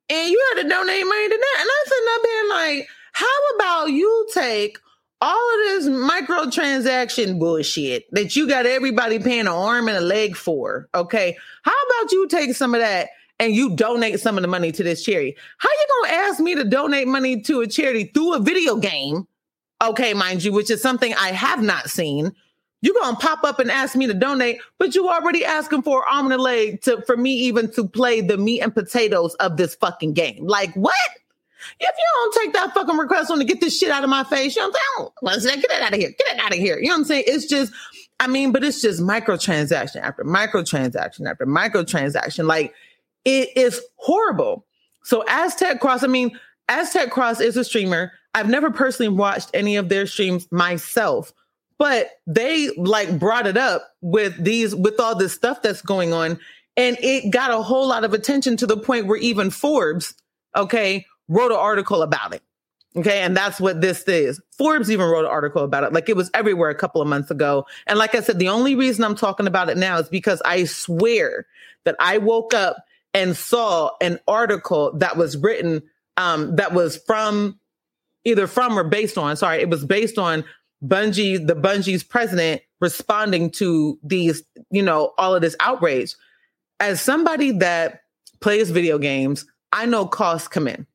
And 0.10 0.29
you 0.29 0.45
had 0.50 0.63
to 0.63 0.67
donate 0.67 1.05
money 1.05 1.29
to 1.29 1.38
that. 1.38 1.57
And 1.60 1.69
i 1.69 1.83
said 1.86 2.15
up 2.15 2.24
being 2.24 2.50
like 2.50 2.88
how 3.13 3.55
about 3.55 3.91
you 3.91 4.27
take 4.33 4.79
all 5.24 5.53
of 5.53 5.60
this 5.60 5.88
microtransaction 5.88 7.39
bullshit 7.39 8.12
that 8.12 8.36
you 8.36 8.46
got 8.46 8.65
everybody 8.65 9.20
paying 9.20 9.42
an 9.42 9.48
arm 9.48 9.88
and 9.88 9.96
a 9.96 10.01
leg 10.01 10.36
for. 10.36 10.89
Okay. 10.94 11.38
How 11.62 11.72
about 11.72 12.12
you 12.12 12.27
take 12.27 12.53
some 12.53 12.75
of 12.75 12.82
that 12.82 13.08
and 13.39 13.56
you 13.56 13.74
donate 13.74 14.20
some 14.20 14.38
of 14.38 14.42
the 14.42 14.50
money 14.50 14.74
to 14.74 14.84
this 14.84 15.01
charity? 15.01 15.38
How 15.60 15.70
you 15.70 15.88
gonna 16.01 16.15
ask 16.15 16.42
me 16.42 16.56
to 16.56 16.65
donate 16.65 17.08
money 17.08 17.39
to 17.44 17.62
a 17.62 17.68
charity 17.68 18.12
through 18.13 18.34
a 18.34 18.39
video 18.39 18.75
game? 18.75 19.25
Okay, 19.82 20.13
mind 20.13 20.44
you, 20.44 20.51
which 20.51 20.70
is 20.70 20.82
something 20.82 21.13
I 21.13 21.30
have 21.30 21.62
not 21.62 21.89
seen. 21.89 22.34
You're 22.82 22.96
gonna 23.01 23.15
pop 23.15 23.46
up 23.46 23.60
and 23.60 23.72
ask 23.72 23.96
me 23.96 24.08
to 24.08 24.13
donate, 24.13 24.60
but 24.77 24.94
you 24.94 25.08
already 25.08 25.46
asking 25.46 25.84
for 25.84 26.06
arm 26.06 26.25
and 26.25 26.34
a 26.34 26.38
leg 26.38 26.82
to 26.82 27.01
for 27.03 27.15
me 27.15 27.32
even 27.32 27.72
to 27.72 27.88
play 27.88 28.20
the 28.20 28.38
meat 28.38 28.60
and 28.60 28.75
potatoes 28.75 29.36
of 29.36 29.56
this 29.56 29.74
fucking 29.75 30.12
game. 30.15 30.46
Like 30.46 30.74
what? 30.75 30.94
If 31.79 31.96
you 31.98 32.05
don't 32.15 32.34
take 32.43 32.53
that 32.53 32.74
fucking 32.74 32.98
request 32.98 33.32
on 33.32 33.39
to 33.39 33.46
get 33.46 33.62
this 33.62 33.77
shit 33.77 33.89
out 33.89 34.03
of 34.03 34.10
my 34.10 34.24
face, 34.24 34.55
you 34.55 34.62
know 34.62 35.12
what 35.20 35.34
I'm 35.34 35.39
saying? 35.39 35.62
Get 35.62 35.72
it 35.72 35.82
out 35.82 35.93
of 35.93 36.00
here. 36.00 36.10
Get 36.10 36.36
it 36.36 36.39
out 36.39 36.51
of 36.51 36.58
here. 36.58 36.77
You 36.77 36.88
know 36.88 36.96
what 36.96 37.00
I'm 37.00 37.05
saying? 37.05 37.24
It's 37.27 37.46
just, 37.46 37.74
I 38.20 38.27
mean, 38.27 38.51
but 38.51 38.63
it's 38.63 38.82
just 38.82 39.01
microtransaction 39.01 39.98
after 39.98 40.24
microtransaction 40.24 41.29
after 41.29 41.46
microtransaction. 41.46 42.46
Like 42.46 42.74
it 43.25 43.50
is 43.55 43.82
horrible. 43.96 44.65
So 45.03 45.24
Aztecross, 45.24 46.03
I 46.03 46.08
mean, 46.08 46.39
Aztecross 46.70 47.41
is 47.41 47.58
a 47.58 47.63
streamer. 47.63 48.12
I've 48.34 48.50
never 48.50 48.72
personally 48.72 49.15
watched 49.15 49.51
any 49.53 49.75
of 49.75 49.89
their 49.89 50.08
streams 50.08 50.48
myself, 50.51 51.34
but 51.77 52.10
they 52.25 52.70
like 52.77 53.20
brought 53.20 53.46
it 53.46 53.58
up 53.58 53.84
with 54.01 54.41
these, 54.43 54.74
with 54.74 55.00
all 55.00 55.15
this 55.15 55.34
stuff 55.34 55.62
that's 55.62 55.82
going 55.82 56.13
on. 56.13 56.39
And 56.75 56.98
it 57.01 57.29
got 57.29 57.51
a 57.51 57.62
whole 57.62 57.88
lot 57.88 58.03
of 58.03 58.13
attention 58.13 58.58
to 58.58 58.65
the 58.65 58.77
point 58.77 59.05
where 59.05 59.17
even 59.17 59.51
Forbes, 59.51 60.15
okay, 60.55 61.05
wrote 61.27 61.51
an 61.51 61.58
article 61.58 62.01
about 62.01 62.34
it. 62.34 62.42
Okay. 62.96 63.22
And 63.22 63.36
that's 63.36 63.60
what 63.60 63.82
this 63.82 64.03
is. 64.03 64.39
Forbes 64.58 64.92
even 64.92 65.08
wrote 65.08 65.25
an 65.25 65.32
article 65.32 65.63
about 65.63 65.84
it. 65.84 65.94
Like 65.94 66.10
it 66.10 66.15
was 66.15 66.30
everywhere 66.34 66.70
a 66.70 66.75
couple 66.75 67.01
of 67.01 67.08
months 67.08 67.32
ago. 67.32 67.65
And 67.88 67.98
like 67.98 68.13
I 68.13 68.22
said, 68.22 68.38
the 68.38 68.50
only 68.50 68.75
reason 68.75 69.03
I'm 69.03 69.15
talking 69.15 69.48
about 69.48 69.70
it 69.70 69.77
now 69.77 69.98
is 69.98 70.10
because 70.10 70.42
I 70.46 70.65
swear 70.65 71.48
that 71.86 71.96
I 72.00 72.20
woke 72.20 72.53
up 72.53 72.77
and 73.15 73.36
saw 73.36 73.92
an 74.00 74.20
article 74.27 74.92
that 74.98 75.18
was 75.18 75.38
written, 75.38 75.82
um, 76.18 76.56
that 76.56 76.74
was 76.74 76.98
from 76.98 77.60
either 78.25 78.48
from 78.48 78.77
or 78.77 78.84
based 78.84 79.18
on, 79.18 79.36
sorry, 79.38 79.62
it 79.62 79.70
was 79.70 79.86
based 79.86 80.18
on 80.18 80.44
Bungie, 80.86 81.46
the 81.46 81.56
Bungie's 81.56 82.03
president 82.03 82.62
responding 82.80 83.50
to 83.51 83.98
these, 84.03 84.44
you 84.70 84.84
know, 84.84 85.13
all 85.18 85.34
of 85.34 85.42
this 85.42 85.56
outrage. 85.60 86.15
As 86.80 87.01
somebody 87.01 87.51
that 87.51 88.01
plays 88.39 88.70
video 88.70 88.98
games, 88.98 89.46
I 89.72 89.86
know 89.86 90.06
costs 90.06 90.48
come 90.48 90.68
in. 90.68 90.86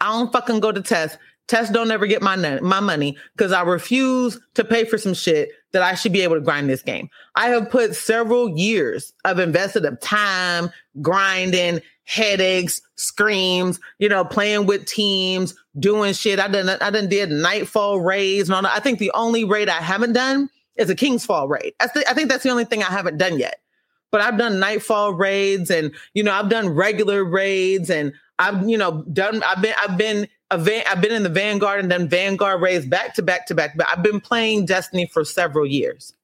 I 0.00 0.12
don't 0.12 0.32
fucking 0.32 0.60
go 0.60 0.72
to 0.72 0.80
Tess. 0.80 1.16
Tess 1.48 1.70
don't 1.70 1.90
ever 1.90 2.06
get 2.06 2.20
my 2.20 2.36
my 2.60 2.80
money 2.80 3.16
because 3.34 3.52
I 3.52 3.62
refuse 3.62 4.38
to 4.54 4.64
pay 4.64 4.84
for 4.84 4.98
some 4.98 5.14
shit 5.14 5.48
that 5.72 5.82
I 5.82 5.94
should 5.94 6.12
be 6.12 6.20
able 6.20 6.34
to 6.34 6.42
grind 6.42 6.68
this 6.68 6.82
game. 6.82 7.08
I 7.34 7.48
have 7.48 7.70
put 7.70 7.96
several 7.96 8.50
years 8.50 9.14
of 9.24 9.38
invested 9.38 9.86
of 9.86 9.98
time, 10.00 10.70
grinding, 11.00 11.80
headaches, 12.04 12.82
screams, 12.96 13.80
you 13.98 14.10
know, 14.10 14.24
playing 14.24 14.66
with 14.66 14.84
teams, 14.84 15.54
doing 15.78 16.12
shit. 16.12 16.38
I 16.38 16.48
done 16.48 16.68
I 16.68 16.90
done 16.90 17.08
did 17.08 17.30
nightfall 17.30 18.00
raids 18.00 18.50
and 18.50 18.56
all 18.56 18.62
that. 18.62 18.76
I 18.76 18.80
think 18.80 18.98
the 18.98 19.12
only 19.14 19.44
raid 19.44 19.70
I 19.70 19.80
haven't 19.80 20.12
done 20.12 20.50
is 20.76 20.90
a 20.90 20.94
King's 20.94 21.26
Fall 21.26 21.48
raid. 21.48 21.74
I, 21.80 21.88
th- 21.88 22.06
I 22.08 22.14
think 22.14 22.30
that's 22.30 22.44
the 22.44 22.50
only 22.50 22.64
thing 22.64 22.82
I 22.82 22.86
haven't 22.86 23.18
done 23.18 23.38
yet. 23.38 23.60
But 24.10 24.20
I've 24.20 24.38
done 24.38 24.58
nightfall 24.58 25.12
raids 25.14 25.70
and 25.70 25.92
you 26.14 26.22
know 26.22 26.32
I've 26.32 26.48
done 26.48 26.68
regular 26.70 27.24
raids 27.24 27.90
and 27.90 28.12
I've 28.38 28.68
you 28.68 28.78
know 28.78 29.02
done 29.12 29.42
I've 29.42 29.62
been 29.62 29.74
I've 29.80 29.98
been 29.98 30.28
a 30.50 30.58
van, 30.58 30.82
I've 30.86 31.00
been 31.00 31.12
in 31.12 31.22
the 31.22 31.28
Vanguard 31.28 31.80
and 31.80 31.90
then 31.90 32.08
Vanguard 32.08 32.62
raids 32.62 32.86
back 32.86 33.14
to 33.14 33.22
back 33.22 33.46
to 33.46 33.54
back. 33.54 33.76
But 33.76 33.86
I've 33.90 34.02
been 34.02 34.20
playing 34.20 34.66
Destiny 34.66 35.06
for 35.06 35.24
several 35.24 35.66
years. 35.66 36.14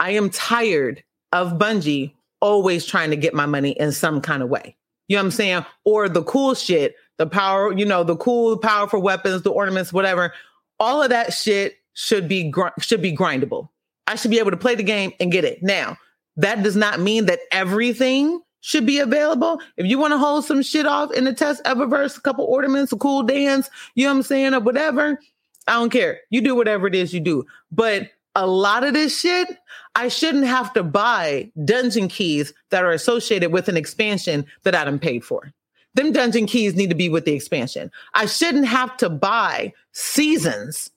I 0.00 0.10
am 0.10 0.30
tired 0.30 1.02
of 1.32 1.58
Bungie 1.58 2.12
always 2.40 2.86
trying 2.86 3.10
to 3.10 3.16
get 3.16 3.34
my 3.34 3.46
money 3.46 3.72
in 3.72 3.92
some 3.92 4.20
kind 4.20 4.42
of 4.42 4.48
way. 4.48 4.76
You 5.08 5.16
know 5.16 5.22
what 5.22 5.26
I'm 5.26 5.30
saying? 5.32 5.66
Or 5.84 6.08
the 6.08 6.22
cool 6.22 6.54
shit, 6.54 6.94
the 7.16 7.26
power, 7.26 7.76
you 7.76 7.84
know, 7.84 8.04
the 8.04 8.16
cool, 8.16 8.56
powerful 8.58 9.02
weapons, 9.02 9.42
the 9.42 9.50
ornaments, 9.50 9.92
whatever. 9.92 10.32
All 10.78 11.02
of 11.02 11.10
that 11.10 11.32
shit 11.32 11.78
should 11.94 12.28
be 12.28 12.50
gr- 12.50 12.68
should 12.78 13.02
be 13.02 13.16
grindable. 13.16 13.68
I 14.06 14.14
should 14.14 14.30
be 14.30 14.38
able 14.38 14.52
to 14.52 14.56
play 14.56 14.74
the 14.74 14.82
game 14.82 15.12
and 15.18 15.32
get 15.32 15.44
it. 15.44 15.62
Now, 15.62 15.98
that 16.38 16.62
does 16.62 16.76
not 16.76 17.00
mean 17.00 17.26
that 17.26 17.40
everything 17.52 18.40
should 18.60 18.86
be 18.86 18.98
available. 18.98 19.60
If 19.76 19.86
you 19.86 19.98
want 19.98 20.12
to 20.12 20.18
hold 20.18 20.44
some 20.44 20.62
shit 20.62 20.86
off 20.86 21.12
in 21.12 21.24
the 21.24 21.34
Tess 21.34 21.60
Eververse, 21.62 22.16
a 22.16 22.20
couple 22.20 22.44
ornaments, 22.44 22.92
a 22.92 22.96
cool 22.96 23.22
dance, 23.22 23.68
you 23.94 24.06
know 24.06 24.12
what 24.12 24.16
I'm 24.18 24.22
saying, 24.22 24.54
or 24.54 24.60
whatever, 24.60 25.20
I 25.66 25.72
don't 25.74 25.90
care. 25.90 26.20
You 26.30 26.40
do 26.40 26.54
whatever 26.54 26.86
it 26.86 26.94
is 26.94 27.12
you 27.12 27.20
do. 27.20 27.44
But 27.70 28.10
a 28.34 28.46
lot 28.46 28.84
of 28.84 28.94
this 28.94 29.18
shit, 29.18 29.48
I 29.94 30.08
shouldn't 30.08 30.46
have 30.46 30.72
to 30.74 30.82
buy 30.82 31.50
dungeon 31.64 32.08
keys 32.08 32.52
that 32.70 32.84
are 32.84 32.92
associated 32.92 33.52
with 33.52 33.68
an 33.68 33.76
expansion 33.76 34.46
that 34.62 34.74
I 34.74 34.84
done 34.84 34.98
paid 34.98 35.24
for. 35.24 35.52
Them 35.94 36.12
dungeon 36.12 36.46
keys 36.46 36.76
need 36.76 36.90
to 36.90 36.96
be 36.96 37.08
with 37.08 37.24
the 37.24 37.32
expansion. 37.32 37.90
I 38.14 38.26
shouldn't 38.26 38.66
have 38.66 38.96
to 38.98 39.10
buy 39.10 39.72
seasons 39.92 40.90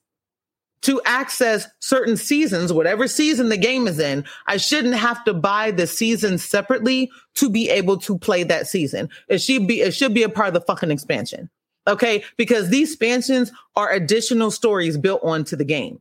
to 0.82 1.00
access 1.04 1.66
certain 1.78 2.16
seasons, 2.16 2.72
whatever 2.72 3.06
season 3.08 3.48
the 3.48 3.56
game 3.56 3.86
is 3.86 3.98
in, 3.98 4.24
I 4.46 4.56
shouldn't 4.56 4.94
have 4.94 5.24
to 5.24 5.34
buy 5.34 5.70
the 5.70 5.86
season 5.86 6.38
separately 6.38 7.10
to 7.36 7.48
be 7.48 7.70
able 7.70 7.96
to 7.98 8.18
play 8.18 8.42
that 8.44 8.66
season. 8.66 9.08
It 9.28 9.38
should 9.38 9.66
be, 9.66 9.80
it 9.80 9.94
should 9.94 10.12
be 10.12 10.24
a 10.24 10.28
part 10.28 10.48
of 10.48 10.54
the 10.54 10.60
fucking 10.60 10.90
expansion. 10.90 11.48
Okay. 11.86 12.24
Because 12.36 12.68
these 12.68 12.90
expansions 12.90 13.52
are 13.76 13.90
additional 13.90 14.50
stories 14.50 14.96
built 14.96 15.20
onto 15.22 15.56
the 15.56 15.64
game. 15.64 16.00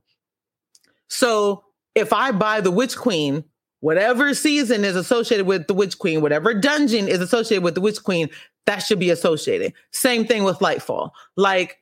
So 1.07 1.63
if 1.95 2.13
I 2.13 2.31
buy 2.31 2.61
the 2.61 2.71
Witch 2.71 2.97
Queen, 2.97 3.43
whatever 3.81 4.33
season 4.33 4.85
is 4.85 4.95
associated 4.95 5.45
with 5.45 5.67
the 5.67 5.73
Witch 5.73 5.99
Queen, 5.99 6.21
whatever 6.21 6.53
dungeon 6.53 7.07
is 7.07 7.19
associated 7.19 7.63
with 7.63 7.75
the 7.75 7.81
Witch 7.81 8.03
Queen, 8.03 8.29
that 8.65 8.79
should 8.79 8.99
be 8.99 9.09
associated. 9.09 9.73
Same 9.91 10.25
thing 10.25 10.43
with 10.43 10.59
Lightfall. 10.59 11.11
Like 11.35 11.80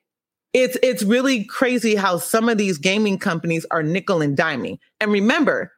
it's 0.54 0.78
it's 0.82 1.04
really 1.04 1.44
crazy 1.44 1.96
how 1.96 2.18
some 2.18 2.50
of 2.50 2.58
these 2.58 2.78
gaming 2.78 3.20
companies 3.20 3.66
are 3.72 3.84
nickel 3.84 4.22
and 4.22 4.38
diming. 4.38 4.80
And 5.00 5.12
remember, 5.12 5.72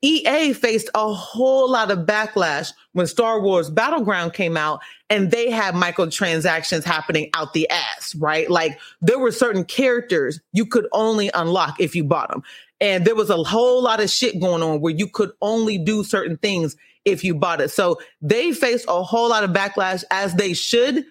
EA 0.00 0.52
faced 0.52 0.88
a 0.94 1.12
whole 1.12 1.70
lot 1.70 1.90
of 1.90 2.00
backlash 2.00 2.72
when 2.92 3.06
Star 3.06 3.40
Wars 3.40 3.68
Battleground 3.68 4.32
came 4.32 4.56
out 4.56 4.80
and 5.10 5.30
they 5.30 5.50
had 5.50 5.74
microtransactions 5.74 6.84
happening 6.84 7.30
out 7.34 7.52
the 7.52 7.68
ass, 7.68 8.14
right? 8.14 8.48
Like 8.48 8.78
there 9.00 9.18
were 9.18 9.32
certain 9.32 9.64
characters 9.64 10.40
you 10.52 10.66
could 10.66 10.86
only 10.92 11.30
unlock 11.34 11.80
if 11.80 11.96
you 11.96 12.04
bought 12.04 12.30
them. 12.30 12.44
And 12.80 13.04
there 13.04 13.16
was 13.16 13.28
a 13.28 13.42
whole 13.42 13.82
lot 13.82 14.00
of 14.00 14.08
shit 14.08 14.40
going 14.40 14.62
on 14.62 14.80
where 14.80 14.94
you 14.94 15.08
could 15.08 15.32
only 15.42 15.78
do 15.78 16.04
certain 16.04 16.36
things 16.36 16.76
if 17.04 17.24
you 17.24 17.34
bought 17.34 17.60
it. 17.60 17.72
So 17.72 17.98
they 18.22 18.52
faced 18.52 18.84
a 18.88 19.02
whole 19.02 19.28
lot 19.30 19.42
of 19.42 19.50
backlash 19.50 20.04
as 20.12 20.34
they 20.34 20.54
should 20.54 21.04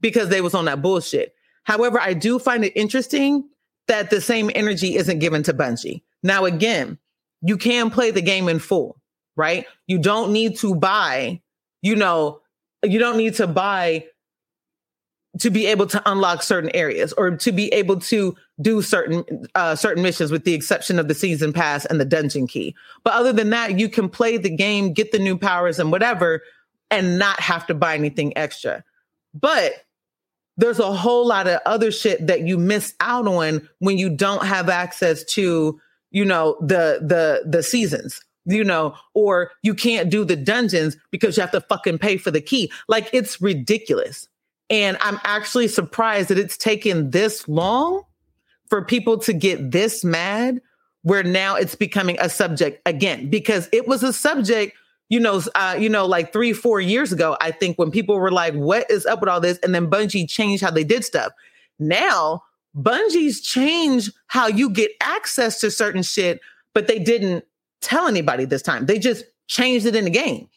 because 0.00 0.30
they 0.30 0.40
was 0.40 0.54
on 0.54 0.64
that 0.64 0.82
bullshit. 0.82 1.32
However, 1.64 2.00
I 2.00 2.14
do 2.14 2.38
find 2.38 2.64
it 2.64 2.72
interesting 2.76 3.48
that 3.88 4.10
the 4.10 4.20
same 4.20 4.50
energy 4.54 4.96
isn't 4.96 5.18
given 5.18 5.42
to 5.44 5.54
Bungie. 5.54 6.02
Now, 6.22 6.44
again, 6.44 6.98
you 7.42 7.56
can 7.56 7.90
play 7.90 8.10
the 8.10 8.22
game 8.22 8.48
in 8.48 8.58
full, 8.58 9.00
right? 9.36 9.66
You 9.86 9.98
don't 9.98 10.32
need 10.32 10.58
to 10.58 10.74
buy, 10.74 11.40
you 11.82 11.96
know, 11.96 12.40
you 12.82 12.98
don't 12.98 13.16
need 13.16 13.34
to 13.34 13.46
buy 13.46 14.06
to 15.38 15.50
be 15.50 15.66
able 15.66 15.86
to 15.86 16.02
unlock 16.10 16.42
certain 16.42 16.70
areas 16.74 17.12
or 17.14 17.36
to 17.36 17.52
be 17.52 17.68
able 17.68 17.98
to 17.98 18.36
do 18.60 18.82
certain 18.82 19.24
uh, 19.54 19.74
certain 19.74 20.02
missions 20.02 20.30
with 20.30 20.44
the 20.44 20.52
exception 20.52 20.98
of 20.98 21.08
the 21.08 21.14
season 21.14 21.52
pass 21.52 21.86
and 21.86 21.98
the 21.98 22.04
dungeon 22.04 22.46
key 22.46 22.74
but 23.02 23.14
other 23.14 23.32
than 23.32 23.48
that 23.50 23.78
you 23.78 23.88
can 23.88 24.10
play 24.10 24.36
the 24.36 24.54
game 24.54 24.92
get 24.92 25.10
the 25.10 25.18
new 25.18 25.38
powers 25.38 25.78
and 25.78 25.90
whatever 25.90 26.42
and 26.90 27.18
not 27.18 27.40
have 27.40 27.66
to 27.66 27.72
buy 27.72 27.94
anything 27.94 28.36
extra 28.36 28.84
but 29.32 29.72
there's 30.56 30.78
a 30.78 30.92
whole 30.92 31.26
lot 31.26 31.46
of 31.46 31.60
other 31.64 31.90
shit 31.90 32.26
that 32.26 32.42
you 32.42 32.58
miss 32.58 32.94
out 33.00 33.26
on 33.26 33.68
when 33.78 33.98
you 33.98 34.10
don't 34.10 34.44
have 34.44 34.68
access 34.68 35.24
to, 35.24 35.80
you 36.10 36.24
know, 36.24 36.56
the 36.60 37.00
the 37.02 37.48
the 37.48 37.62
seasons, 37.62 38.20
you 38.44 38.64
know, 38.64 38.94
or 39.14 39.50
you 39.62 39.74
can't 39.74 40.10
do 40.10 40.24
the 40.24 40.36
dungeons 40.36 40.96
because 41.10 41.36
you 41.36 41.40
have 41.40 41.52
to 41.52 41.60
fucking 41.60 41.98
pay 41.98 42.16
for 42.16 42.30
the 42.30 42.40
key. 42.40 42.70
Like 42.88 43.08
it's 43.12 43.40
ridiculous. 43.40 44.28
And 44.68 44.96
I'm 45.00 45.20
actually 45.24 45.68
surprised 45.68 46.28
that 46.28 46.38
it's 46.38 46.56
taken 46.56 47.10
this 47.10 47.46
long 47.48 48.04
for 48.68 48.82
people 48.82 49.18
to 49.18 49.32
get 49.32 49.70
this 49.70 50.02
mad 50.04 50.60
where 51.02 51.22
now 51.22 51.56
it's 51.56 51.74
becoming 51.74 52.16
a 52.20 52.28
subject 52.28 52.80
again 52.86 53.28
because 53.28 53.68
it 53.72 53.86
was 53.86 54.02
a 54.02 54.12
subject 54.12 54.76
you 55.08 55.20
know, 55.20 55.42
uh, 55.54 55.76
you 55.78 55.88
know, 55.88 56.06
like 56.06 56.32
three, 56.32 56.52
four 56.52 56.80
years 56.80 57.12
ago, 57.12 57.36
I 57.40 57.50
think 57.50 57.78
when 57.78 57.90
people 57.90 58.18
were 58.18 58.30
like, 58.30 58.54
what 58.54 58.90
is 58.90 59.04
up 59.06 59.20
with 59.20 59.28
all 59.28 59.40
this? 59.40 59.58
And 59.58 59.74
then 59.74 59.90
Bungie 59.90 60.28
changed 60.28 60.62
how 60.62 60.70
they 60.70 60.84
did 60.84 61.04
stuff. 61.04 61.32
Now, 61.78 62.42
Bungie's 62.76 63.40
changed 63.40 64.12
how 64.28 64.46
you 64.46 64.70
get 64.70 64.92
access 65.00 65.60
to 65.60 65.70
certain 65.70 66.02
shit, 66.02 66.40
but 66.74 66.86
they 66.86 66.98
didn't 66.98 67.44
tell 67.82 68.06
anybody 68.06 68.44
this 68.44 68.62
time. 68.62 68.86
They 68.86 68.98
just 68.98 69.24
changed 69.48 69.84
it 69.84 69.94
in 69.94 70.04
the 70.04 70.10
game. 70.10 70.48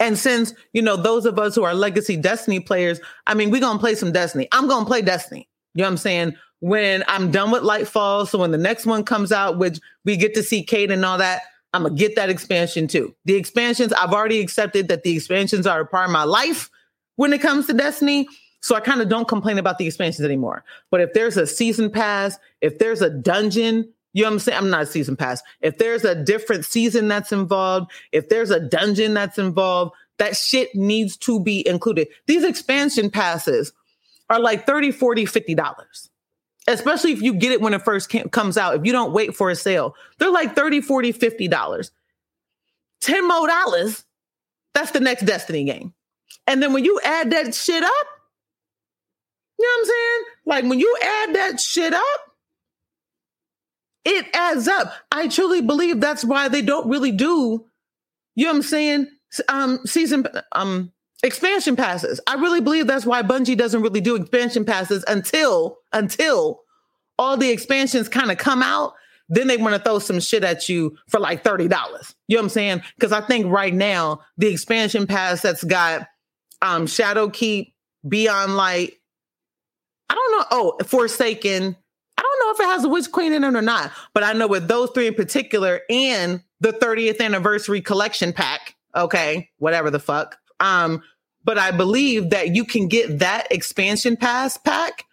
And 0.00 0.18
since, 0.18 0.52
you 0.72 0.82
know, 0.82 0.96
those 0.96 1.26
of 1.26 1.38
us 1.38 1.54
who 1.54 1.62
are 1.62 1.74
legacy 1.74 2.16
Destiny 2.16 2.60
players, 2.60 3.00
I 3.26 3.34
mean, 3.34 3.50
we're 3.50 3.60
to 3.76 3.80
play 3.80 3.94
some 3.94 4.12
Destiny. 4.12 4.48
I'm 4.52 4.68
to 4.84 4.88
play 4.88 5.02
Destiny. 5.02 5.48
You 5.74 5.82
know 5.82 5.86
what 5.86 5.92
I'm 5.92 5.96
saying? 5.98 6.34
When 6.60 7.04
I'm 7.08 7.30
done 7.30 7.50
with 7.50 7.62
Lightfall, 7.62 8.26
so 8.26 8.38
when 8.38 8.50
the 8.50 8.58
next 8.58 8.86
one 8.86 9.04
comes 9.04 9.32
out, 9.32 9.58
which 9.58 9.78
we 10.04 10.16
get 10.16 10.34
to 10.34 10.42
see 10.42 10.62
Cayde 10.62 10.90
and 10.90 11.04
all 11.04 11.18
that, 11.18 11.42
I'm 11.74 11.82
gonna 11.82 11.94
get 11.96 12.14
that 12.14 12.30
expansion 12.30 12.86
too. 12.86 13.14
The 13.24 13.34
expansions, 13.34 13.92
I've 13.92 14.12
already 14.12 14.40
accepted 14.40 14.88
that 14.88 15.02
the 15.02 15.16
expansions 15.16 15.66
are 15.66 15.80
a 15.80 15.86
part 15.86 16.06
of 16.06 16.12
my 16.12 16.22
life 16.22 16.70
when 17.16 17.32
it 17.32 17.42
comes 17.42 17.66
to 17.66 17.72
Destiny. 17.72 18.28
So 18.60 18.74
I 18.76 18.80
kind 18.80 19.02
of 19.02 19.08
don't 19.08 19.28
complain 19.28 19.58
about 19.58 19.78
the 19.78 19.86
expansions 19.86 20.24
anymore. 20.24 20.64
But 20.90 21.00
if 21.00 21.12
there's 21.12 21.36
a 21.36 21.46
season 21.46 21.90
pass, 21.90 22.38
if 22.62 22.78
there's 22.78 23.02
a 23.02 23.10
dungeon, 23.10 23.92
you 24.14 24.22
know 24.22 24.28
what 24.28 24.34
I'm 24.34 24.38
saying? 24.38 24.58
I'm 24.58 24.70
not 24.70 24.82
a 24.84 24.86
season 24.86 25.16
pass. 25.16 25.42
If 25.60 25.76
there's 25.78 26.04
a 26.04 26.14
different 26.14 26.64
season 26.64 27.08
that's 27.08 27.32
involved, 27.32 27.90
if 28.12 28.28
there's 28.28 28.50
a 28.50 28.60
dungeon 28.60 29.12
that's 29.12 29.36
involved, 29.36 29.92
that 30.18 30.36
shit 30.36 30.74
needs 30.74 31.16
to 31.18 31.40
be 31.40 31.66
included. 31.66 32.08
These 32.26 32.44
expansion 32.44 33.10
passes 33.10 33.72
are 34.30 34.38
like 34.38 34.64
30, 34.64 34.92
40, 34.92 35.26
50 35.26 35.54
dollars 35.54 36.10
especially 36.66 37.12
if 37.12 37.22
you 37.22 37.34
get 37.34 37.52
it 37.52 37.60
when 37.60 37.74
it 37.74 37.82
first 37.82 38.08
came, 38.08 38.28
comes 38.28 38.56
out. 38.56 38.76
If 38.76 38.84
you 38.84 38.92
don't 38.92 39.12
wait 39.12 39.36
for 39.36 39.50
a 39.50 39.56
sale, 39.56 39.94
they're 40.18 40.30
like 40.30 40.56
30, 40.56 40.80
40, 40.80 41.12
50 41.12 41.48
dollars. 41.48 41.90
10 43.00 43.28
more 43.28 43.46
dollars, 43.46 44.04
that's 44.72 44.92
the 44.92 45.00
next 45.00 45.24
Destiny 45.26 45.64
game. 45.64 45.92
And 46.46 46.62
then 46.62 46.72
when 46.72 46.84
you 46.84 47.00
add 47.04 47.30
that 47.32 47.54
shit 47.54 47.82
up, 47.82 47.92
you 49.58 49.64
know 49.64 49.70
what 49.70 49.78
I'm 49.78 49.84
saying? 49.84 50.24
Like 50.46 50.70
when 50.70 50.80
you 50.80 50.96
add 51.02 51.34
that 51.34 51.60
shit 51.60 51.92
up, 51.92 52.04
it 54.04 54.26
adds 54.34 54.68
up. 54.68 54.92
I 55.12 55.28
truly 55.28 55.60
believe 55.62 56.00
that's 56.00 56.24
why 56.24 56.48
they 56.48 56.62
don't 56.62 56.88
really 56.88 57.12
do, 57.12 57.66
you 58.34 58.44
know 58.44 58.50
what 58.50 58.56
I'm 58.56 58.62
saying? 58.62 59.06
Um, 59.48 59.80
season, 59.84 60.26
um, 60.52 60.92
expansion 61.24 61.74
passes. 61.74 62.20
I 62.26 62.34
really 62.34 62.60
believe 62.60 62.86
that's 62.86 63.06
why 63.06 63.22
Bungie 63.22 63.56
doesn't 63.56 63.82
really 63.82 64.00
do 64.00 64.14
expansion 64.14 64.64
passes 64.64 65.04
until 65.08 65.78
until 65.92 66.60
all 67.18 67.36
the 67.36 67.50
expansions 67.50 68.08
kind 68.08 68.30
of 68.30 68.38
come 68.38 68.62
out. 68.62 68.94
Then 69.28 69.46
they 69.46 69.56
want 69.56 69.74
to 69.74 69.82
throw 69.82 69.98
some 69.98 70.20
shit 70.20 70.44
at 70.44 70.68
you 70.68 70.98
for 71.08 71.18
like 71.18 71.42
$30. 71.42 71.62
You 72.28 72.36
know 72.36 72.40
what 72.40 72.44
I'm 72.44 72.48
saying? 72.50 72.82
Because 72.94 73.10
I 73.10 73.22
think 73.22 73.46
right 73.46 73.72
now 73.72 74.20
the 74.36 74.48
expansion 74.48 75.06
pass 75.06 75.40
that's 75.40 75.64
got 75.64 76.06
um 76.60 76.86
Shadowkeep, 76.86 77.72
Beyond 78.06 78.56
Light, 78.56 78.92
I 80.10 80.14
don't 80.14 80.32
know. 80.32 80.46
Oh, 80.50 80.84
Forsaken. 80.84 81.76
I 82.16 82.22
don't 82.22 82.40
know 82.46 82.52
if 82.52 82.68
it 82.68 82.72
has 82.72 82.84
a 82.84 82.88
Witch 82.88 83.10
Queen 83.10 83.32
in 83.32 83.42
it 83.42 83.54
or 83.54 83.62
not, 83.62 83.90
but 84.12 84.22
I 84.22 84.34
know 84.34 84.46
with 84.46 84.68
those 84.68 84.90
three 84.90 85.08
in 85.08 85.14
particular 85.14 85.80
and 85.90 86.42
the 86.60 86.72
30th 86.72 87.20
anniversary 87.20 87.80
collection 87.80 88.32
pack, 88.32 88.76
okay, 88.94 89.50
whatever 89.58 89.90
the 89.90 89.98
fuck. 89.98 90.38
Um, 90.60 91.02
but 91.44 91.58
I 91.58 91.70
believe 91.70 92.30
that 92.30 92.54
you 92.54 92.64
can 92.64 92.88
get 92.88 93.20
that 93.20 93.48
expansion 93.50 94.16
pass 94.16 94.56
pack 94.56 95.04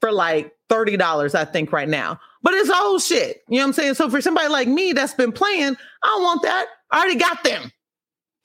for 0.00 0.12
like 0.12 0.52
$30, 0.68 1.34
I 1.34 1.44
think, 1.44 1.72
right 1.72 1.88
now. 1.88 2.20
But 2.42 2.54
it's 2.54 2.70
old 2.70 3.02
shit. 3.02 3.42
You 3.48 3.56
know 3.56 3.62
what 3.62 3.66
I'm 3.68 3.72
saying? 3.74 3.94
So 3.94 4.10
for 4.10 4.20
somebody 4.20 4.48
like 4.48 4.68
me 4.68 4.92
that's 4.92 5.14
been 5.14 5.32
playing, 5.32 5.76
I 6.02 6.06
don't 6.06 6.22
want 6.22 6.42
that. 6.42 6.66
I 6.90 6.98
already 6.98 7.18
got 7.18 7.44
them. 7.44 7.72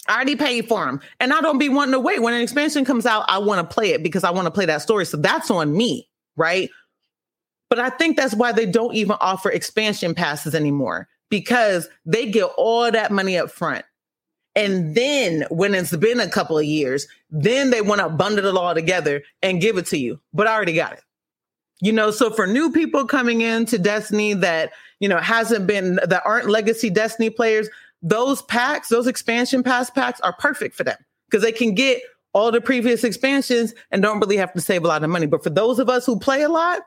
I 0.08 0.16
already 0.16 0.36
paid 0.36 0.68
for 0.68 0.86
them. 0.86 1.02
And 1.20 1.34
I 1.34 1.42
don't 1.42 1.58
be 1.58 1.70
wanting 1.70 1.94
to 1.94 2.00
wait. 2.00 2.22
When 2.22 2.34
an 2.34 2.42
expansion 2.42 2.86
comes 2.86 3.06
out, 3.06 3.26
I 3.28 3.40
want 3.40 3.68
to 3.68 3.74
play 3.74 3.92
it 3.92 4.04
because 4.04 4.24
I 4.24 4.32
want 4.32 4.46
to 4.46 4.52
play 4.52 4.66
that 4.66 4.82
story. 4.82 5.06
So 5.06 5.18
that's 5.18 5.52
on 5.52 5.76
me, 5.76 6.08
right? 6.36 6.70
But 7.70 7.80
I 7.80 7.90
think 7.90 8.16
that's 8.16 8.34
why 8.34 8.52
they 8.54 8.66
don't 8.66 8.96
even 8.96 9.18
offer 9.20 9.52
expansion 9.52 10.14
passes 10.14 10.56
anymore 10.56 11.10
because 11.30 11.90
they 12.06 12.32
get 12.32 12.50
all 12.58 12.90
that 12.90 13.12
money 13.12 13.38
up 13.38 13.52
front. 13.52 13.84
And 14.58 14.96
then 14.96 15.46
when 15.52 15.76
it's 15.76 15.96
been 15.96 16.20
a 16.20 16.28
couple 16.28 16.58
of 16.58 16.66
years, 16.66 17.08
then 17.30 17.70
they 17.70 17.82
want 17.82 18.02
to 18.02 18.10
bundle 18.10 18.48
it 18.48 18.56
all 18.56 18.74
together 18.74 19.22
and 19.44 19.62
give 19.62 19.78
it 19.78 19.86
to 19.88 20.00
you. 20.00 20.20
But 20.34 20.48
I 20.48 20.56
already 20.56 20.74
got 20.74 20.94
it. 20.94 21.04
You 21.80 21.92
know, 21.92 22.10
so 22.10 22.32
for 22.32 22.48
new 22.48 22.72
people 22.72 23.06
coming 23.06 23.42
into 23.42 23.78
Destiny 23.78 24.34
that, 24.34 24.72
you 25.00 25.08
know, 25.08 25.20
hasn't 25.20 25.68
been, 25.68 26.00
that 26.04 26.24
aren't 26.26 26.50
legacy 26.50 26.90
Destiny 26.90 27.30
players, 27.30 27.70
those 28.02 28.42
packs, 28.42 28.90
those 28.90 29.06
expansion 29.06 29.62
pass 29.62 29.92
packs 29.92 30.20
are 30.22 30.34
perfect 30.40 30.74
for 30.74 30.84
them 30.84 30.98
because 31.30 31.44
they 31.44 31.52
can 31.52 31.76
get 31.76 32.02
all 32.34 32.52
the 32.52 32.60
previous 32.60 33.04
expansions 33.04 33.76
and 33.92 34.02
don't 34.02 34.20
really 34.20 34.38
have 34.38 34.54
to 34.54 34.62
save 34.62 34.84
a 34.84 34.88
lot 34.88 35.04
of 35.04 35.10
money. 35.12 35.28
But 35.28 35.44
for 35.44 35.52
those 35.52 35.78
of 35.78 35.88
us 35.88 36.04
who 36.04 36.20
play 36.20 36.42
a 36.42 36.50
lot, 36.50 36.82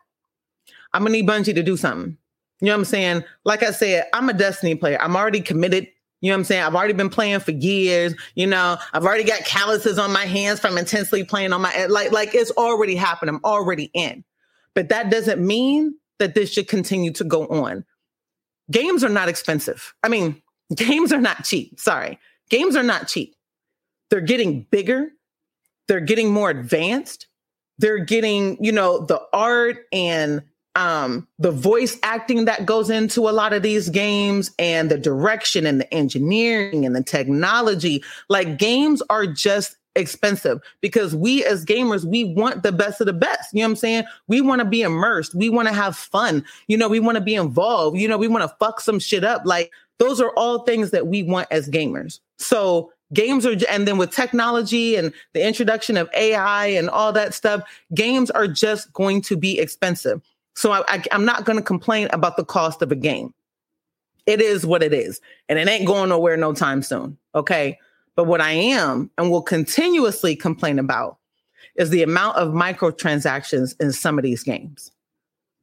I'm 0.93 1.03
gonna 1.03 1.13
need 1.13 1.29
Bungie 1.29 1.55
to 1.55 1.63
do 1.63 1.77
something. 1.77 2.17
You 2.61 2.67
know 2.67 2.73
what 2.73 2.79
I'm 2.79 2.85
saying? 2.85 3.25
Like 3.45 3.63
I 3.63 3.71
said, 3.71 4.07
I'm 4.13 4.29
a 4.29 4.33
Destiny 4.33 4.75
player. 4.75 5.01
I'm 5.01 5.15
already 5.15 5.41
committed. 5.41 5.87
You 6.21 6.31
know 6.31 6.35
what 6.35 6.41
I'm 6.41 6.45
saying? 6.45 6.63
I've 6.63 6.75
already 6.75 6.93
been 6.93 7.09
playing 7.09 7.41
for 7.41 7.53
years. 7.53 8.15
You 8.35 8.47
know, 8.47 8.77
I've 8.93 9.05
already 9.05 9.25
got 9.25 9.45
calluses 9.45 9.99
on 9.99 10.13
my 10.13 10.27
hands 10.27 10.61
from 10.61 10.77
intensely 10.77 11.25
playing 11.25 11.53
on 11.53 11.63
my 11.63 11.73
eh, 11.75 11.87
like 11.89 12.13
like 12.13 12.35
it's 12.35 12.51
already 12.53 12.95
happened. 12.95 13.31
I'm 13.31 13.41
already 13.45 13.91
in. 13.95 14.25
But 14.75 14.91
that 14.91 15.11
doesn't 15.11 15.45
mean 15.45 15.95
that 16.19 16.35
this 16.35 16.53
should 16.53 16.69
continue 16.69 17.13
to 17.15 17.25
go 17.25 17.47
on. 17.47 17.85
Games 18.71 19.03
are 19.03 19.09
not 19.09 19.29
expensive. 19.29 19.95
I 20.03 20.09
mean, 20.09 20.43
games 20.75 21.13
are 21.13 21.21
not 21.21 21.45
cheap. 21.45 21.81
Sorry. 21.81 22.19
Games 22.51 22.77
are 22.77 22.83
not 22.83 23.09
cheap. 23.09 23.35
They're 24.11 24.21
getting 24.21 24.67
bigger. 24.71 25.09
They're 25.89 26.01
getting 26.01 26.33
more 26.33 26.51
advanced. 26.51 27.27
They're 27.79 28.05
getting, 28.05 28.63
you 28.63 28.73
know, 28.73 29.07
the 29.07 29.23
art 29.33 29.87
and 29.93 30.43
um 30.77 31.27
the 31.39 31.51
voice 31.51 31.99
acting 32.05 32.45
that 32.45 32.65
goes 32.65 32.91
into 32.91 33.29
a 33.29 33.33
lot 33.33 33.53
of 33.53 33.63
these 33.63 33.89
games 33.89 34.53
and 34.59 34.91
the 34.91 34.99
direction 34.99 35.67
and 35.67 35.81
the 35.81 35.93
engineering 35.93 36.87
and 36.87 36.95
the 36.95 37.03
technology 37.03 38.03
like 38.29 38.57
games 38.57 39.03
are 39.11 39.27
just 39.27 39.77
expensive 39.97 40.61
because 40.81 41.15
we 41.15 41.45
as 41.45 41.65
gamers 41.65 42.05
we 42.05 42.25
want 42.25 42.63
the 42.63 42.73
best 42.73 43.01
of 43.01 43.07
the 43.07 43.13
best. 43.13 43.53
You 43.53 43.61
know 43.61 43.67
what 43.67 43.71
i'm 43.71 43.77
saying? 43.77 44.05
We 44.29 44.41
want 44.41 44.61
to 44.61 44.65
be 44.65 44.83
immersed. 44.83 45.35
We 45.35 45.49
want 45.49 45.69
to 45.69 45.75
have 45.75 45.97
fun. 45.97 46.45
You 46.69 46.77
know 46.77 46.89
we 46.89 47.01
want 47.01 47.17
to 47.17 47.25
be 47.25 47.35
involved. 47.35 47.99
You 47.99 48.09
know 48.09 48.19
we 48.19 48.29
want 48.29 48.49
to 48.49 48.57
fuck 48.59 48.81
some 48.81 48.99
shit 48.99 49.25
up. 49.25 49.43
Like 49.45 49.73
those 49.99 50.21
are 50.21 50.31
all 50.37 50.61
things 50.61 50.93
that 50.93 51.07
we 51.07 51.23
want 51.23 51.49
as 51.51 51.69
gamers. 51.69 52.21
So 52.39 52.93
games 53.13 53.45
are 53.45 53.57
and 53.69 53.87
then 53.87 53.99
with 53.99 54.13
technology 54.13 54.97
and 54.97 55.13
the 55.35 55.45
introduction 55.47 55.97
of 55.97 56.09
ai 56.15 56.67
and 56.67 56.89
all 56.89 57.13
that 57.13 57.35
stuff 57.35 57.63
games 57.93 58.31
are 58.31 58.47
just 58.47 58.93
going 58.93 59.21
to 59.21 59.37
be 59.37 59.59
expensive 59.59 60.23
so 60.55 60.73
I, 60.73 60.83
I, 60.89 61.03
i'm 61.13 61.25
not 61.25 61.45
going 61.45 61.59
to 61.59 61.65
complain 61.65 62.09
about 62.13 62.37
the 62.37 62.45
cost 62.45 62.83
of 62.83 62.93
a 62.93 62.97
game 62.97 63.35
it 64.27 64.41
is 64.41 64.67
what 64.67 64.83
it 64.83 64.93
is 64.93 65.21
and 65.49 65.59
it 65.59 65.69
ain't 65.69 65.87
going 65.87 66.09
nowhere 66.09 66.37
no 66.37 66.53
time 66.53 66.83
soon 66.83 67.17
okay 67.35 67.79
but 68.17 68.25
what 68.25 68.41
i 68.41 68.53
am 68.53 69.11
and 69.19 69.31
will 69.31 69.43
continuously 69.43 70.37
complain 70.37 70.79
about 70.79 71.19
is 71.77 71.91
the 71.91 72.03
amount 72.03 72.37
of 72.37 72.53
microtransactions 72.53 73.75
in 73.81 73.93
some 73.93 74.19
of 74.19 74.25
these 74.25 74.43
games 74.43 74.91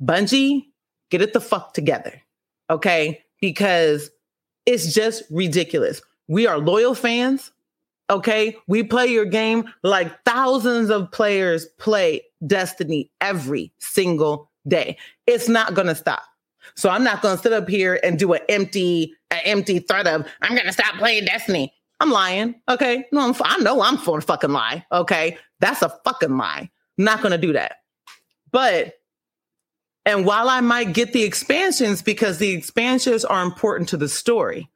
bungie 0.03 0.65
get 1.09 1.21
it 1.21 1.33
the 1.33 1.41
fuck 1.41 1.73
together 1.73 2.21
okay 2.69 3.23
because 3.39 4.09
it's 4.65 4.93
just 4.93 5.23
ridiculous 5.29 6.01
we 6.27 6.45
are 6.45 6.57
loyal 6.57 6.95
fans. 6.95 7.51
Okay. 8.09 8.55
We 8.67 8.83
play 8.83 9.07
your 9.07 9.25
game 9.25 9.69
like 9.83 10.23
thousands 10.23 10.89
of 10.89 11.11
players 11.11 11.65
play 11.77 12.21
Destiny 12.45 13.09
every 13.19 13.71
single 13.79 14.49
day. 14.67 14.97
It's 15.25 15.49
not 15.49 15.73
going 15.73 15.87
to 15.87 15.95
stop. 15.95 16.23
So 16.75 16.89
I'm 16.89 17.03
not 17.03 17.21
going 17.21 17.37
to 17.37 17.41
sit 17.41 17.53
up 17.53 17.69
here 17.69 17.99
and 18.03 18.19
do 18.19 18.33
an 18.33 18.41
empty, 18.49 19.13
an 19.31 19.39
empty 19.45 19.79
threat 19.79 20.07
of 20.07 20.27
I'm 20.41 20.55
going 20.55 20.67
to 20.67 20.73
stop 20.73 20.95
playing 20.95 21.25
Destiny. 21.25 21.73
I'm 21.99 22.11
lying. 22.11 22.55
Okay. 22.69 23.05
No, 23.11 23.21
I'm, 23.21 23.35
I 23.43 23.57
know 23.59 23.81
I'm 23.81 23.97
for 23.97 24.19
a 24.19 24.21
fucking 24.21 24.51
lie. 24.51 24.85
Okay. 24.91 25.37
That's 25.59 25.81
a 25.81 25.89
fucking 26.05 26.37
lie. 26.37 26.69
Not 26.97 27.21
going 27.21 27.31
to 27.31 27.37
do 27.37 27.53
that. 27.53 27.77
But, 28.51 28.93
and 30.05 30.25
while 30.25 30.49
I 30.49 30.61
might 30.61 30.93
get 30.93 31.13
the 31.13 31.23
expansions 31.23 32.01
because 32.01 32.37
the 32.37 32.51
expansions 32.51 33.25
are 33.25 33.43
important 33.43 33.89
to 33.89 33.97
the 33.97 34.07
story, 34.07 34.69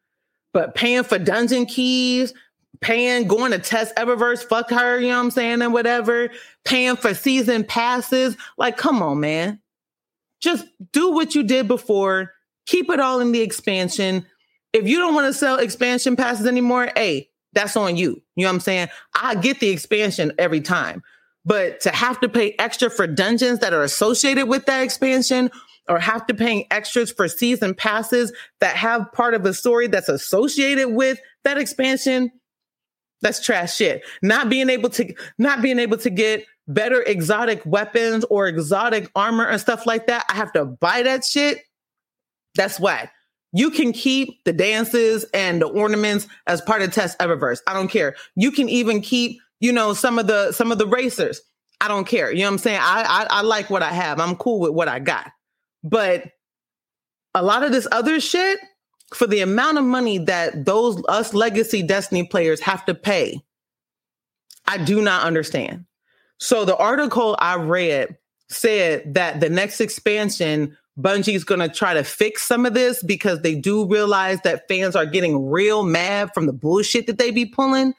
but 0.53 0.75
paying 0.75 1.03
for 1.03 1.17
dungeon 1.17 1.65
keys, 1.65 2.33
paying, 2.81 3.27
going 3.27 3.51
to 3.51 3.59
Tess 3.59 3.93
Eververse, 3.93 4.43
fuck 4.43 4.69
her, 4.71 4.99
you 4.99 5.07
know 5.07 5.17
what 5.17 5.23
I'm 5.23 5.31
saying, 5.31 5.61
and 5.61 5.71
whatever, 5.71 6.29
paying 6.65 6.97
for 6.97 7.13
season 7.13 7.63
passes. 7.63 8.35
Like, 8.57 8.75
come 8.75 9.01
on, 9.01 9.21
man. 9.21 9.60
Just 10.41 10.65
do 10.91 11.11
what 11.11 11.35
you 11.35 11.43
did 11.43 11.67
before. 11.67 12.31
Keep 12.65 12.89
it 12.89 12.99
all 12.99 13.19
in 13.19 13.31
the 13.31 13.41
expansion. 13.41 14.25
If 14.73 14.87
you 14.87 14.97
don't 14.97 15.13
want 15.13 15.27
to 15.27 15.37
sell 15.37 15.57
expansion 15.57 16.15
passes 16.15 16.47
anymore, 16.47 16.91
hey, 16.95 17.29
that's 17.53 17.75
on 17.75 17.97
you. 17.97 18.21
You 18.35 18.43
know 18.43 18.49
what 18.49 18.55
I'm 18.55 18.59
saying? 18.61 18.87
I 19.13 19.35
get 19.35 19.59
the 19.59 19.69
expansion 19.69 20.31
every 20.37 20.61
time. 20.61 21.03
But 21.43 21.81
to 21.81 21.89
have 21.89 22.19
to 22.21 22.29
pay 22.29 22.55
extra 22.59 22.89
for 22.89 23.07
dungeons 23.07 23.59
that 23.59 23.73
are 23.73 23.83
associated 23.83 24.47
with 24.47 24.65
that 24.67 24.83
expansion 24.83 25.49
or 25.89 25.99
have 25.99 26.25
to 26.27 26.33
paying 26.33 26.65
extras 26.71 27.11
for 27.11 27.27
season 27.27 27.73
passes 27.73 28.31
that 28.59 28.75
have 28.75 29.11
part 29.11 29.33
of 29.33 29.45
a 29.45 29.53
story 29.53 29.87
that's 29.87 30.09
associated 30.09 30.89
with 30.89 31.19
that 31.43 31.57
expansion 31.57 32.31
that's 33.21 33.43
trash 33.43 33.75
shit 33.75 34.03
not 34.21 34.49
being 34.49 34.69
able 34.69 34.89
to 34.89 35.13
not 35.37 35.61
being 35.61 35.79
able 35.79 35.97
to 35.97 36.09
get 36.09 36.45
better 36.73 37.01
exotic 37.03 37.61
weapons 37.65 38.23
or 38.29 38.47
exotic 38.47 39.09
armor 39.15 39.45
and 39.45 39.59
stuff 39.59 39.85
like 39.85 40.07
that 40.07 40.25
i 40.29 40.33
have 40.33 40.51
to 40.53 40.65
buy 40.65 41.03
that 41.03 41.23
shit. 41.23 41.59
That's 42.55 42.79
whack 42.79 43.13
you 43.53 43.69
can 43.69 43.91
keep 43.91 44.43
the 44.45 44.53
dances 44.53 45.25
and 45.33 45.61
the 45.61 45.67
ornaments 45.67 46.27
as 46.47 46.61
part 46.61 46.81
of 46.81 46.93
Tess 46.93 47.15
eververse. 47.17 47.59
I 47.67 47.73
don't 47.73 47.89
care. 47.89 48.15
You 48.35 48.51
can 48.51 48.69
even 48.69 49.01
keep 49.01 49.39
you 49.59 49.71
know 49.71 49.93
some 49.93 50.17
of 50.17 50.27
the 50.27 50.51
some 50.51 50.71
of 50.71 50.77
the 50.77 50.87
racers. 50.87 51.41
I 51.79 51.87
don't 51.87 52.05
care. 52.05 52.31
You 52.31 52.39
know 52.39 52.45
what 52.45 52.53
i'm 52.53 52.57
saying? 52.59 52.79
I, 52.81 53.03
I 53.03 53.39
i 53.39 53.41
like 53.41 53.69
what 53.69 53.83
i 53.83 53.91
have. 53.91 54.19
I'm 54.19 54.35
cool 54.35 54.59
with 54.59 54.71
what 54.71 54.87
i 54.87 54.99
got. 54.99 55.31
But 55.83 56.25
a 57.33 57.43
lot 57.43 57.63
of 57.63 57.71
this 57.71 57.87
other 57.91 58.19
shit, 58.19 58.59
for 59.13 59.25
the 59.25 59.41
amount 59.41 59.77
of 59.77 59.83
money 59.83 60.19
that 60.19 60.65
those 60.65 61.01
us 61.09 61.33
legacy 61.33 61.83
Destiny 61.83 62.25
players 62.27 62.59
have 62.61 62.85
to 62.85 62.93
pay, 62.93 63.41
I 64.65 64.77
do 64.77 65.01
not 65.01 65.23
understand. 65.23 65.85
So 66.41 66.65
the 66.65 66.75
article 66.75 67.35
I 67.37 67.55
read 67.55 68.17
said 68.49 69.13
that 69.13 69.41
the 69.41 69.49
next 69.49 69.79
expansion, 69.79 70.75
Bungie's 70.99 71.43
going 71.43 71.59
to 71.59 71.69
try 71.69 71.93
to 71.93 72.03
fix 72.03 72.41
some 72.41 72.65
of 72.65 72.73
this 72.73 73.03
because 73.03 73.41
they 73.41 73.53
do 73.53 73.85
realize 73.87 74.41
that 74.41 74.67
fans 74.67 74.95
are 74.95 75.05
getting 75.05 75.51
real 75.51 75.83
mad 75.83 76.33
from 76.33 76.47
the 76.47 76.51
bullshit 76.51 77.05
that 77.05 77.19
they 77.19 77.29
be 77.29 77.45
pulling. 77.45 77.93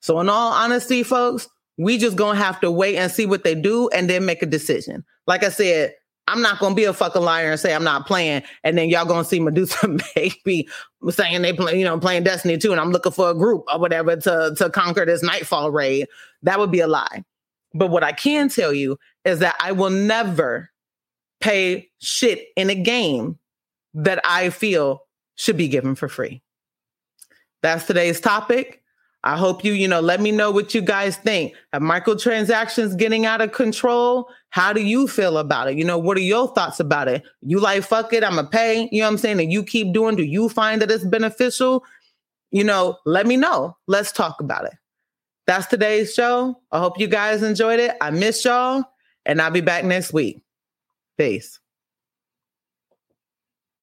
So 0.00 0.20
in 0.20 0.28
all 0.28 0.52
honesty, 0.52 1.02
folks, 1.04 1.48
we 1.78 1.96
just 1.96 2.18
to 2.18 2.34
have 2.34 2.60
to 2.60 2.70
wait 2.70 2.96
and 2.96 3.10
see 3.10 3.24
what 3.24 3.44
they 3.44 3.54
do 3.54 3.88
and 3.88 4.10
then 4.10 4.26
make 4.26 4.42
a 4.42 4.46
decision. 4.46 5.02
Like 5.26 5.42
I 5.42 5.48
said, 5.48 5.94
I'm 6.28 6.42
not 6.42 6.58
gonna 6.58 6.74
be 6.74 6.84
a 6.84 6.92
fucking 6.92 7.22
liar 7.22 7.52
and 7.52 7.58
say 7.58 7.74
I'm 7.74 7.84
not 7.84 8.06
playing, 8.06 8.42
and 8.64 8.76
then 8.76 8.90
y'all 8.90 9.06
gonna 9.06 9.24
see 9.24 9.40
Medusa 9.40 9.88
maybe 10.16 10.68
saying 11.08 11.42
they 11.42 11.52
play, 11.52 11.78
you 11.78 11.84
know, 11.84 11.98
playing 12.00 12.24
Destiny 12.24 12.58
2, 12.58 12.72
and 12.72 12.80
I'm 12.80 12.90
looking 12.90 13.12
for 13.12 13.30
a 13.30 13.34
group 13.34 13.64
or 13.72 13.78
whatever 13.78 14.16
to 14.16 14.54
to 14.58 14.68
conquer 14.70 15.06
this 15.06 15.22
Nightfall 15.22 15.70
raid. 15.70 16.08
That 16.42 16.58
would 16.58 16.72
be 16.72 16.80
a 16.80 16.88
lie. 16.88 17.24
But 17.74 17.88
what 17.88 18.04
I 18.04 18.12
can 18.12 18.48
tell 18.48 18.72
you 18.72 18.98
is 19.24 19.40
that 19.40 19.56
I 19.60 19.72
will 19.72 19.90
never 19.90 20.70
pay 21.40 21.88
shit 22.00 22.48
in 22.56 22.70
a 22.70 22.74
game 22.74 23.38
that 23.94 24.20
I 24.24 24.50
feel 24.50 25.02
should 25.36 25.56
be 25.56 25.68
given 25.68 25.94
for 25.94 26.08
free. 26.08 26.42
That's 27.62 27.86
today's 27.86 28.20
topic. 28.20 28.82
I 29.24 29.36
hope 29.36 29.64
you, 29.64 29.72
you 29.72 29.88
know, 29.88 30.00
let 30.00 30.20
me 30.20 30.30
know 30.30 30.52
what 30.52 30.72
you 30.72 30.80
guys 30.80 31.16
think. 31.16 31.54
Are 31.72 31.80
microtransactions 31.80 32.96
getting 32.96 33.26
out 33.26 33.40
of 33.40 33.50
control? 33.50 34.28
How 34.50 34.72
do 34.72 34.80
you 34.80 35.08
feel 35.08 35.38
about 35.38 35.68
it? 35.68 35.76
You 35.76 35.84
know, 35.84 35.98
what 35.98 36.16
are 36.16 36.20
your 36.20 36.46
thoughts 36.54 36.78
about 36.78 37.08
it? 37.08 37.24
You 37.42 37.58
like, 37.58 37.82
fuck 37.82 38.12
it, 38.12 38.22
I'm 38.22 38.34
going 38.34 38.44
to 38.44 38.50
pay. 38.50 38.88
You 38.92 39.00
know 39.00 39.06
what 39.06 39.12
I'm 39.12 39.18
saying? 39.18 39.40
And 39.40 39.52
you 39.52 39.64
keep 39.64 39.92
doing, 39.92 40.14
do 40.14 40.22
you 40.22 40.48
find 40.48 40.80
that 40.80 40.92
it's 40.92 41.04
beneficial? 41.04 41.82
You 42.52 42.62
know, 42.62 42.98
let 43.04 43.26
me 43.26 43.36
know. 43.36 43.76
Let's 43.88 44.12
talk 44.12 44.40
about 44.40 44.66
it. 44.66 44.74
That's 45.46 45.66
today's 45.66 46.12
show. 46.12 46.60
I 46.72 46.78
hope 46.78 46.98
you 46.98 47.06
guys 47.06 47.42
enjoyed 47.42 47.80
it. 47.80 47.96
I 48.00 48.10
miss 48.10 48.44
y'all, 48.44 48.84
and 49.24 49.40
I'll 49.40 49.50
be 49.50 49.60
back 49.60 49.84
next 49.84 50.12
week. 50.12 50.42
Peace. 51.16 51.60